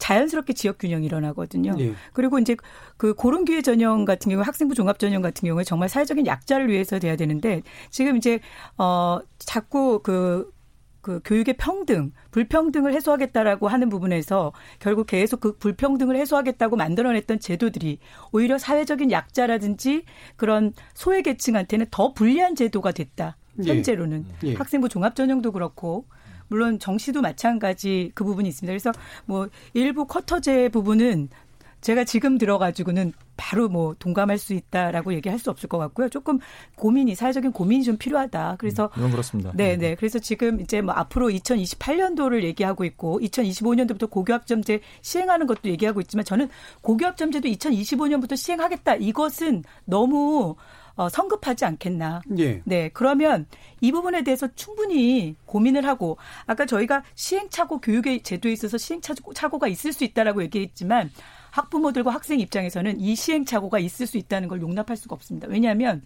[0.00, 1.76] 자연스럽게 지역 균형이 일어나거든요.
[1.78, 1.94] 예.
[2.12, 2.56] 그리고 이제
[2.96, 6.98] 그 고른 기회 전형 같은 경우 학생부 종합 전형 같은 경우에 정말 사회적인 약자를 위해서
[6.98, 8.40] 돼야 되는데 지금 이제
[8.76, 10.50] 어 자꾸 그그
[11.00, 17.98] 그 교육의 평등, 불평등을 해소하겠다라고 하는 부분에서 결국 계속 그 불평등을 해소하겠다고 만들어냈던 제도들이
[18.32, 20.04] 오히려 사회적인 약자라든지
[20.36, 23.36] 그런 소외 계층한테는 더 불리한 제도가 됐다.
[23.64, 23.70] 예.
[23.70, 24.48] 현재로는 예.
[24.48, 24.54] 예.
[24.54, 26.06] 학생부 종합 전형도 그렇고
[26.50, 28.70] 물론 정시도 마찬가지 그 부분이 있습니다.
[28.70, 28.92] 그래서
[29.24, 31.28] 뭐 일부 쿼터제 부분은
[31.80, 36.10] 제가 지금 들어가지고는 바로 뭐 동감할 수 있다라고 얘기할 수 없을 것 같고요.
[36.10, 36.38] 조금
[36.76, 38.56] 고민이 사회적인 고민이 좀 필요하다.
[38.58, 39.50] 그래서 음, 그렇습니다.
[39.54, 39.94] 네, 네.
[39.94, 46.50] 그래서 지금 이제 뭐 앞으로 2028년도를 얘기하고 있고 2025년도부터 고교학점제 시행하는 것도 얘기하고 있지만 저는
[46.82, 48.96] 고교학점제도 2025년부터 시행하겠다.
[48.96, 50.56] 이것은 너무
[51.00, 52.20] 어, 성급하지 않겠나.
[52.36, 52.60] 예.
[52.66, 52.90] 네.
[52.92, 53.46] 그러면
[53.80, 60.04] 이 부분에 대해서 충분히 고민을 하고 아까 저희가 시행착오 교육의 제도에 있어서 시행착오가 있을 수
[60.04, 61.10] 있다라고 얘기했지만
[61.52, 65.48] 학부모들과 학생 입장에서는 이 시행착오가 있을 수 있다는 걸 용납할 수가 없습니다.
[65.48, 66.02] 왜냐하면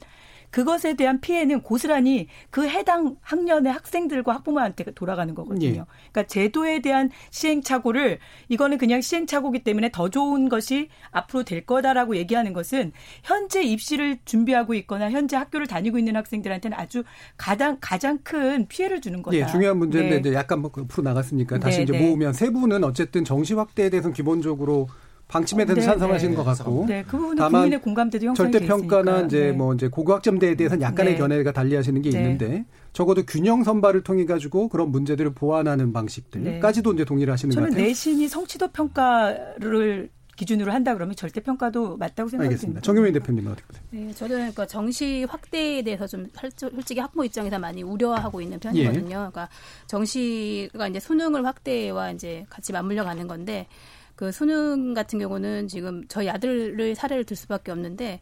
[0.54, 5.66] 그것에 대한 피해는 고스란히 그 해당 학년의 학생들과 학부모한테 돌아가는 거거든요.
[5.66, 5.72] 예.
[6.12, 12.52] 그러니까 제도에 대한 시행착오를 이거는 그냥 시행착오기 때문에 더 좋은 것이 앞으로 될 거다라고 얘기하는
[12.52, 12.92] 것은
[13.24, 17.02] 현재 입시를 준비하고 있거나 현재 학교를 다니고 있는 학생들한테는 아주
[17.36, 19.36] 가장 가장 큰 피해를 주는 거다.
[19.36, 20.20] 예, 중요한 문제인데 네.
[20.20, 22.00] 이제 약간 뭐 앞으로 나갔으니까 다시 네, 이제 네.
[22.00, 24.86] 모으면 세 분은 어쨌든 정시 확대에 대해서는 기본적으로
[25.28, 26.36] 방침에 대해서 네, 찬성하시는 네.
[26.36, 26.84] 것 같고.
[26.86, 29.52] 네, 그 부분은 다만 국민의 공감대도 형성이 절대 평가나 이제 네.
[29.52, 31.18] 뭐 이제 고교학점대에 대해서는 약간의 네.
[31.18, 32.18] 견해가 달리하시는 게 네.
[32.18, 37.72] 있는데 적어도 균형 선발을 통해 가지고 그런 문제들을 보완하는 방식들까지도 이제 동의를 하시는 것 같아요.
[37.72, 42.80] 저는 내신이 성취도 평가를 기준으로 한다 그러면 절대 평가도 맞다고 생각합니다.
[42.80, 43.82] 정유민 대표님은 어떻게 보세요?
[43.90, 49.10] 네, 저도 그러니까 정시 확대에 대해서 좀 솔직히 학부모 입장에서 많이 우려하고 있는 편이거든요.
[49.10, 49.14] 예.
[49.14, 49.48] 그러니까
[49.86, 53.68] 정시가 이제 수능을 확대와 이제 같이 맞물려 가는 건데
[54.16, 58.20] 그 수능 같은 경우는 지금 저희 아들을 사례를 들 수밖에 없는데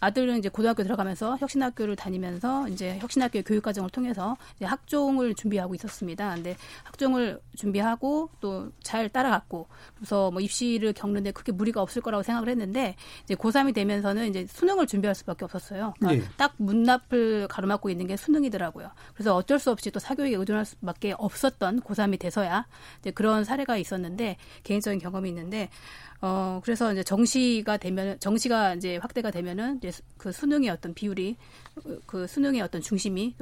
[0.00, 6.34] 아들은 이제 고등학교 들어가면서 혁신학교를 다니면서 이제 혁신학교 교육 과정을 통해서 이제 학종을 준비하고 있었습니다.
[6.34, 9.66] 근데 학종을 준비하고 또 잘 따라갔고
[9.96, 14.86] 그래서 뭐 입시를 겪는데 크게 무리가 없을 거라고 생각을 했는데 이제 고3이 되면서는 이제 수능을
[14.86, 15.94] 준비할 수밖에 없었어요.
[15.98, 16.32] 그러니까 네.
[16.36, 18.90] 딱 문납을 가로막고 있는 게 수능이더라고요.
[19.14, 22.66] 그래서 어쩔 수 없이 또 사교육에 의존할 수밖에 없었던 고3이 돼서야
[23.00, 25.70] 이제 그런 사례가 있었는데 개인적인 경험이 있는데
[26.26, 31.36] 어, 그래서 이제 정시가 되면, 정시가 이제 확대가 되면은 이제 그 수능의 어떤 비율이,
[32.06, 33.36] 그 수능의 어떤 중심이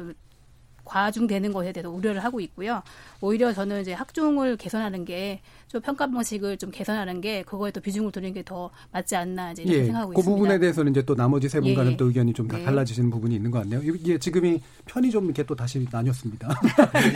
[0.84, 2.82] 과중되는 것에 대해서 우려를 하고 있고요.
[3.20, 5.42] 오히려 저는 이제 학종을 개선하는 게
[5.72, 9.64] 좀 평가 방식을 좀 개선하는 게 그거에 또 비중을 두는 게 더 맞지 않나 이제
[9.66, 10.20] 예, 생각하고 그 있습니다.
[10.20, 12.64] 그 부분에 대해서는 이제 또 나머지 세 분과는 예, 또 의견이 좀다 네.
[12.64, 13.80] 달라지시는 부분이 있는 것 같네요.
[13.82, 16.48] 이게 지금이 편이 좀 이렇게 또 다시 나뉘었습니다.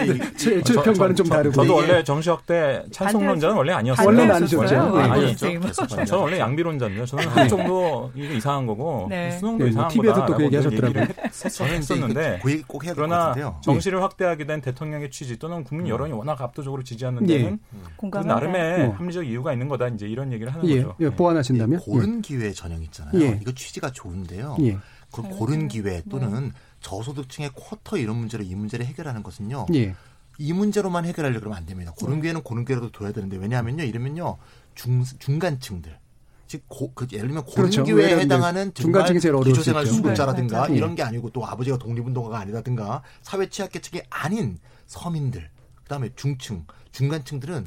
[0.36, 1.54] 제, 제 평가는 좀 다르고.
[1.54, 4.06] 저도 원래 정시학 때 찬성론자는 원래 아니었어요.
[4.06, 4.64] 원래는 아니셨죠.
[4.64, 5.02] 네.
[5.02, 5.86] 아니었죠.
[5.86, 7.06] 저는 원래 양비론자입니다.
[7.06, 9.32] 저는 한정도 이게 이상한 거고 네.
[9.32, 11.06] 수능도 네, 이상한 TV에서 또그 얘기하셨더라고요.
[11.52, 13.60] 저는 했었는데 그꼭 해야 같은데요.
[13.62, 17.78] 정시를 확대하게 된 대통령의 취지 또는 국민 여론이 워낙 압도적으로 지지하는 데는 예.
[17.96, 19.88] 그 나름 의 합리적 이유가 있는 거다.
[19.88, 20.82] 이제 이런 얘기를 하는 예.
[20.82, 20.96] 거죠.
[21.00, 21.10] 예.
[21.10, 23.20] 보완하신다면 고른 기회 전형 있잖아요.
[23.20, 23.38] 예.
[23.40, 24.56] 이거 취지가 좋은데요.
[24.60, 24.78] 예.
[25.12, 29.66] 그 고른 기회 또는 저소득층의 쿼터 이런 문제로 이 문제를 해결하는 것은요.
[29.74, 29.94] 예.
[30.38, 31.92] 이 문제로만 해결하려고 그러면 안 됩니다.
[31.96, 33.84] 고른 기회는 고른 기회로도 둬야 되는데 왜냐하면요.
[33.84, 34.36] 이러면요.
[34.74, 35.98] 중 중간층들
[36.46, 37.84] 즉 고, 그 예를 들면 고른 그렇죠.
[37.84, 39.86] 기회에 해당하는 중간층이 제일 어려울 수 기초생활.
[39.86, 40.76] 수급자라든가 네.
[40.76, 45.50] 이런 게 아니고 또 아버지가 독립운동가가 아니라든가 사회 취약계층이 아닌 서민들
[45.82, 46.64] 그다음에 중층
[46.96, 47.66] 중간층들은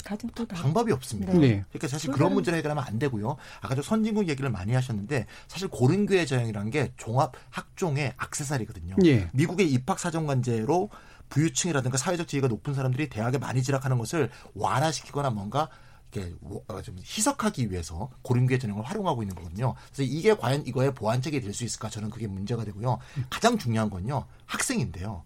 [0.55, 1.33] 방법이 없습니다.
[1.33, 1.63] 네.
[1.69, 3.37] 그러니까 사실 그런 문제를 해결하면 안 되고요.
[3.61, 8.95] 아까 저 선진국 얘기를 많이 하셨는데 사실 고른교회 전형이라는 게 종합 학종의 악세사리거든요.
[9.05, 9.29] 예.
[9.33, 10.89] 미국의 입학 사정관제로
[11.29, 15.69] 부유층이라든가 사회적 지위가 높은 사람들이 대학에 많이 진학하는 것을 완화시키거나 뭔가
[16.11, 16.33] 이렇게
[16.67, 19.75] 어, 좀 희석하기 위해서 고른교회 전형을 활용하고 있는 거거든요.
[19.93, 21.87] 그래서 이게 과연 이거의 보완책이 될 수 있을까?
[21.91, 22.97] 저는 그게 문제가 되고요.
[23.29, 24.25] 가장 중요한 건요.
[24.47, 25.23] 학생인데요.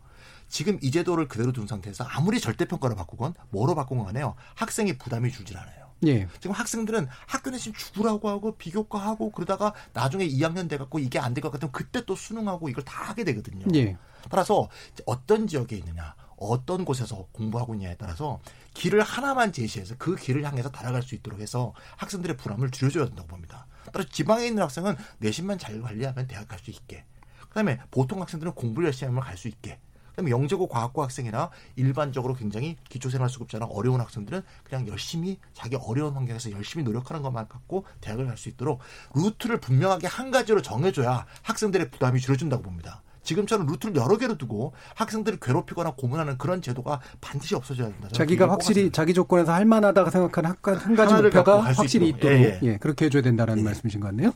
[0.53, 4.35] 지금 이 제도를 그대로 둔 상태에서 아무리 절대평가로 바꾸건 뭐로 바꾼 간에요.
[4.53, 5.87] 학생이 부담이 줄질 않아요.
[6.05, 6.27] 예.
[6.39, 11.51] 지금 학생들은 학교 내신 죽으라고 하고 비교과하고 그러다가 나중에 2학년 돼갖고 이게 안 될 것
[11.51, 13.65] 같으면 그때 또 수능하고 이걸 다 하게 되거든요.
[13.73, 13.97] 예.
[14.29, 14.69] 따라서
[15.07, 18.39] 어떤 지역에 있느냐, 어떤 곳에서 공부하고 있냐에 따라서
[18.75, 23.65] 길을 하나만 제시해서 그 길을 향해서 달아갈 수 있도록 해서 학생들의 불안을 줄여줘야 된다고 봅니다.
[23.91, 27.05] 따라서 지방에 있는 학생은 내신만 잘 관리하면 대학 갈 수 있게.
[27.49, 29.79] 그다음에 보통 학생들은 공부를 열심히 하면 갈 수 있게.
[30.13, 36.83] 그다음에 영재고 과학고 학생이나 일반적으로 굉장히 기초생활수급자나 어려운 학생들은 그냥 열심히 자기 어려운 환경에서 열심히
[36.83, 38.79] 노력하는 것만 갖고 대학을 갈 수 있도록
[39.15, 43.01] 루트를 분명하게 한 가지로 정해줘야 학생들의 부담이 줄여준다고 봅니다.
[43.23, 48.09] 지금처럼 루트를 여러 개로 두고 학생들을 괴롭히거나 고문하는 그런 제도가 반드시 없어져야 된다.
[48.11, 52.37] 자기가 확실히 자기 조건에서 할 만하다고 생각하는 한, 가- 한 가지 목표가 확실히 있도록.
[52.39, 54.33] 있도록 예, 예, 그렇게 해줘야 된다는 말씀이신 것 같네요.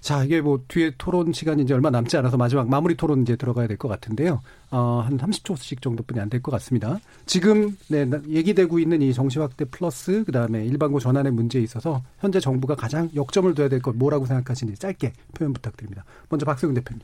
[0.00, 3.66] 자 이게 뭐 뒤에 토론 시간이 이제 얼마 남지 않아서 마지막 마무리 토론 이제 들어가야
[3.66, 4.40] 될 것 같은데요.
[4.70, 6.98] 어, 한 30초씩 정도뿐이 안 될 것 같습니다.
[7.24, 12.38] 지금 네, 나- 얘기되고 있는 이 정시 확대 플러스 그다음에 일반고 전환의 문제에 있어서 현재
[12.40, 16.04] 정부가 가장 역점을 둬야 될 것 뭐라고 생각하시는지 짧게 표현 부탁드립니다.
[16.28, 17.00] 먼저 박세웅 대표님.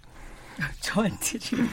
[0.81, 1.69] 저한테 지금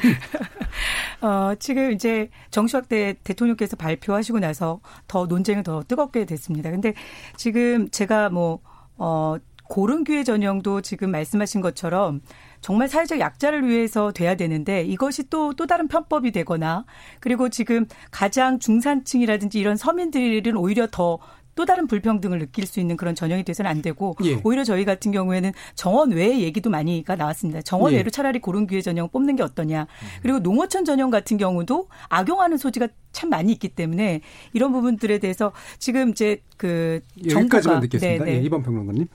[1.22, 6.72] 어, 지금 이제 정시확대 대통령께서 발표하시고 나서 더 논쟁이 더 뜨겁게 됐습니다.
[6.72, 6.94] 근데
[7.38, 8.60] 지금 제가 뭐
[8.98, 9.38] 어,
[9.72, 12.22] 고른교회 전형도 지금 말씀하신 것처럼
[12.60, 16.86] 정말 사회적 약자를 위해서 돼야 되는데 이것이 또또 다른 편법이 되거나
[17.22, 21.20] 그리고 지금 가장 중산층이라든지 이런 서민들은 오히려 더
[21.56, 24.40] 또 다른 불평등을 느낄 수 있는 그런 전형이 돼서는 안 되고 예.
[24.44, 27.62] 오히려 저희 같은 경우에는 정원 외의 얘기도 많이가 나왔습니다.
[27.62, 27.98] 정원 예.
[27.98, 29.88] 외로 차라리 고른교회 전형 뽑는 게 어떠냐.
[30.22, 34.22] 그리고 농어촌 전형 같은 경우도 악용하는 소지가 참 많이 있기 때문에
[34.54, 38.26] 이런 부분들에 대해서 지금 이제 그 여기까지만 정부가 듣겠습니다.
[38.26, 38.38] 네, 네.
[38.38, 39.08] 예, 이번 평론가님.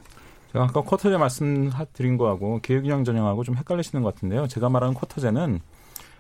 [0.53, 4.47] 제가 아까 쿼터제 말씀드린 거하고 기회균형 전형하고 좀 헷갈리시는 것 같은데요.
[4.47, 5.61] 제가 말하는 쿼터제는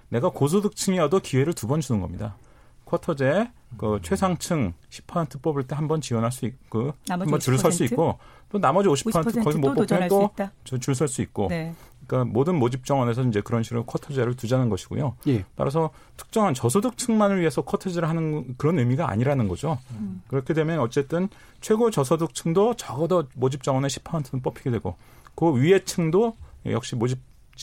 [0.09, 2.37] 내가 고소득층이어도 기회를 두 번 주는 겁니다.
[2.85, 3.49] 쿼터제
[3.79, 7.93] 그 최상층 10% 뽑을 때 한 번 지원할 수 있고 한 번 줄 설수 50%?
[7.93, 8.19] 있고
[8.51, 10.53] 또 나머지 50%, 50% 거기 또못 뽑으면 수 있다?
[10.65, 11.75] 또줄 설 수 있고 네.
[12.07, 15.17] 그러니까 모든 모집 정원에서 이제 그런 식으로 쿼터제를 두자는 것이고요.
[15.27, 15.45] 예.
[15.57, 19.79] 따라서 특정한 저소득층만을 위해서 쿼터제를 하는 그런 의미가 아니라는 거죠.
[19.91, 20.23] 음.
[20.29, 21.29] 그렇게 되면 어쨌든
[21.61, 24.97] 최고 저소득층도 적어도 모집 정원의 10%는 뽑히게 되고
[25.35, 26.37] 그 위의 층도
[26.67, 27.19] 역시 모집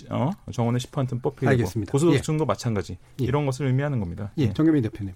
[0.10, 1.90] 어, 정원의 10%는 뽑히게 알겠습니다.
[1.90, 4.32] 되고 고소득층도 마찬가지 이런 것을 의미하는 겁니다.
[4.38, 5.14] 예, 정경민 대표님.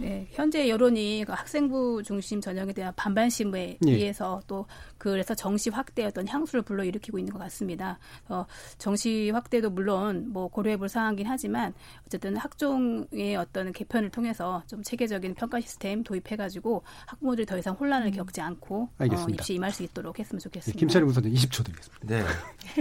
[0.00, 3.90] 네, 현재 여론이 그 학생부 중심 전형에 대한 반반심에 예.
[3.90, 7.98] 의해서 또 그래서 정시 확대 어떤 향수를 불러일으키고 있는 것 같습니다.
[8.28, 8.46] 어,
[8.78, 11.74] 정시 확대도 물론 뭐 고려해볼 사항이긴 하지만
[12.06, 18.40] 어쨌든 학종의 어떤 개편을 통해서 좀 체계적인 평가 시스템 도입해가지고 학부모들이 더 이상 혼란을 겪지
[18.40, 19.42] 않고 어, 알겠습니다.
[19.42, 20.78] 입시 임할 수 있도록 했으면 예, 좋겠습니다.
[20.78, 22.06] 김찬희 부사장 20초 드리겠습니다.
[22.06, 22.24] 네.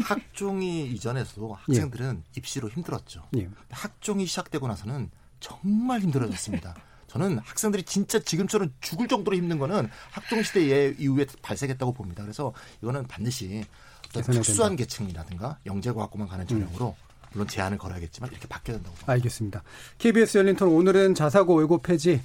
[0.03, 3.23] 학종이 이전에도 학생들은 입시로 힘들었죠.
[3.37, 3.49] 예.
[3.69, 5.09] 학종이 시작되고 나서는
[5.39, 6.75] 정말 힘들어졌습니다.
[7.09, 12.23] 저는 학생들이 진짜 지금처럼 죽을 정도로 힘든 거는 학종 시대 이후에 발생했다고 봅니다.
[12.23, 13.65] 그래서 이거는 반드시
[14.09, 14.83] 어떤 특수한 된다.
[14.83, 16.95] 계층이라든가 영재과학고만 가는 전형으로
[17.31, 19.11] 물론 제한을 걸어야겠지만 이렇게 바뀌어야 된다고 봅니다.
[19.13, 19.63] 알겠습니다.
[19.97, 22.21] KBS 열린 토론 오늘은 자사고 외고 폐지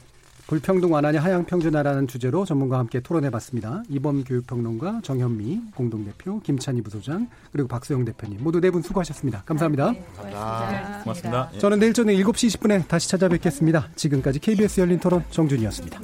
[0.47, 3.83] 불평등 완화냐 하향 평준화라는 주제로 전문가와 함께 토론해봤습니다.
[3.89, 9.43] 이범 교육평론가 정현미 공동대표 김찬희 부소장 그리고 박수영 대표님 모두 네 분 수고하셨습니다.
[9.47, 9.95] 감사합니다.
[10.17, 11.01] 감사합니다.
[11.05, 11.51] 고맙습니다.
[11.55, 11.59] 예.
[11.59, 13.89] 저는 내일 저녁 7시 20분에 다시 찾아뵙겠습니다.
[13.95, 16.01] 지금까지 KBS 열린 토론 정준이었습니다.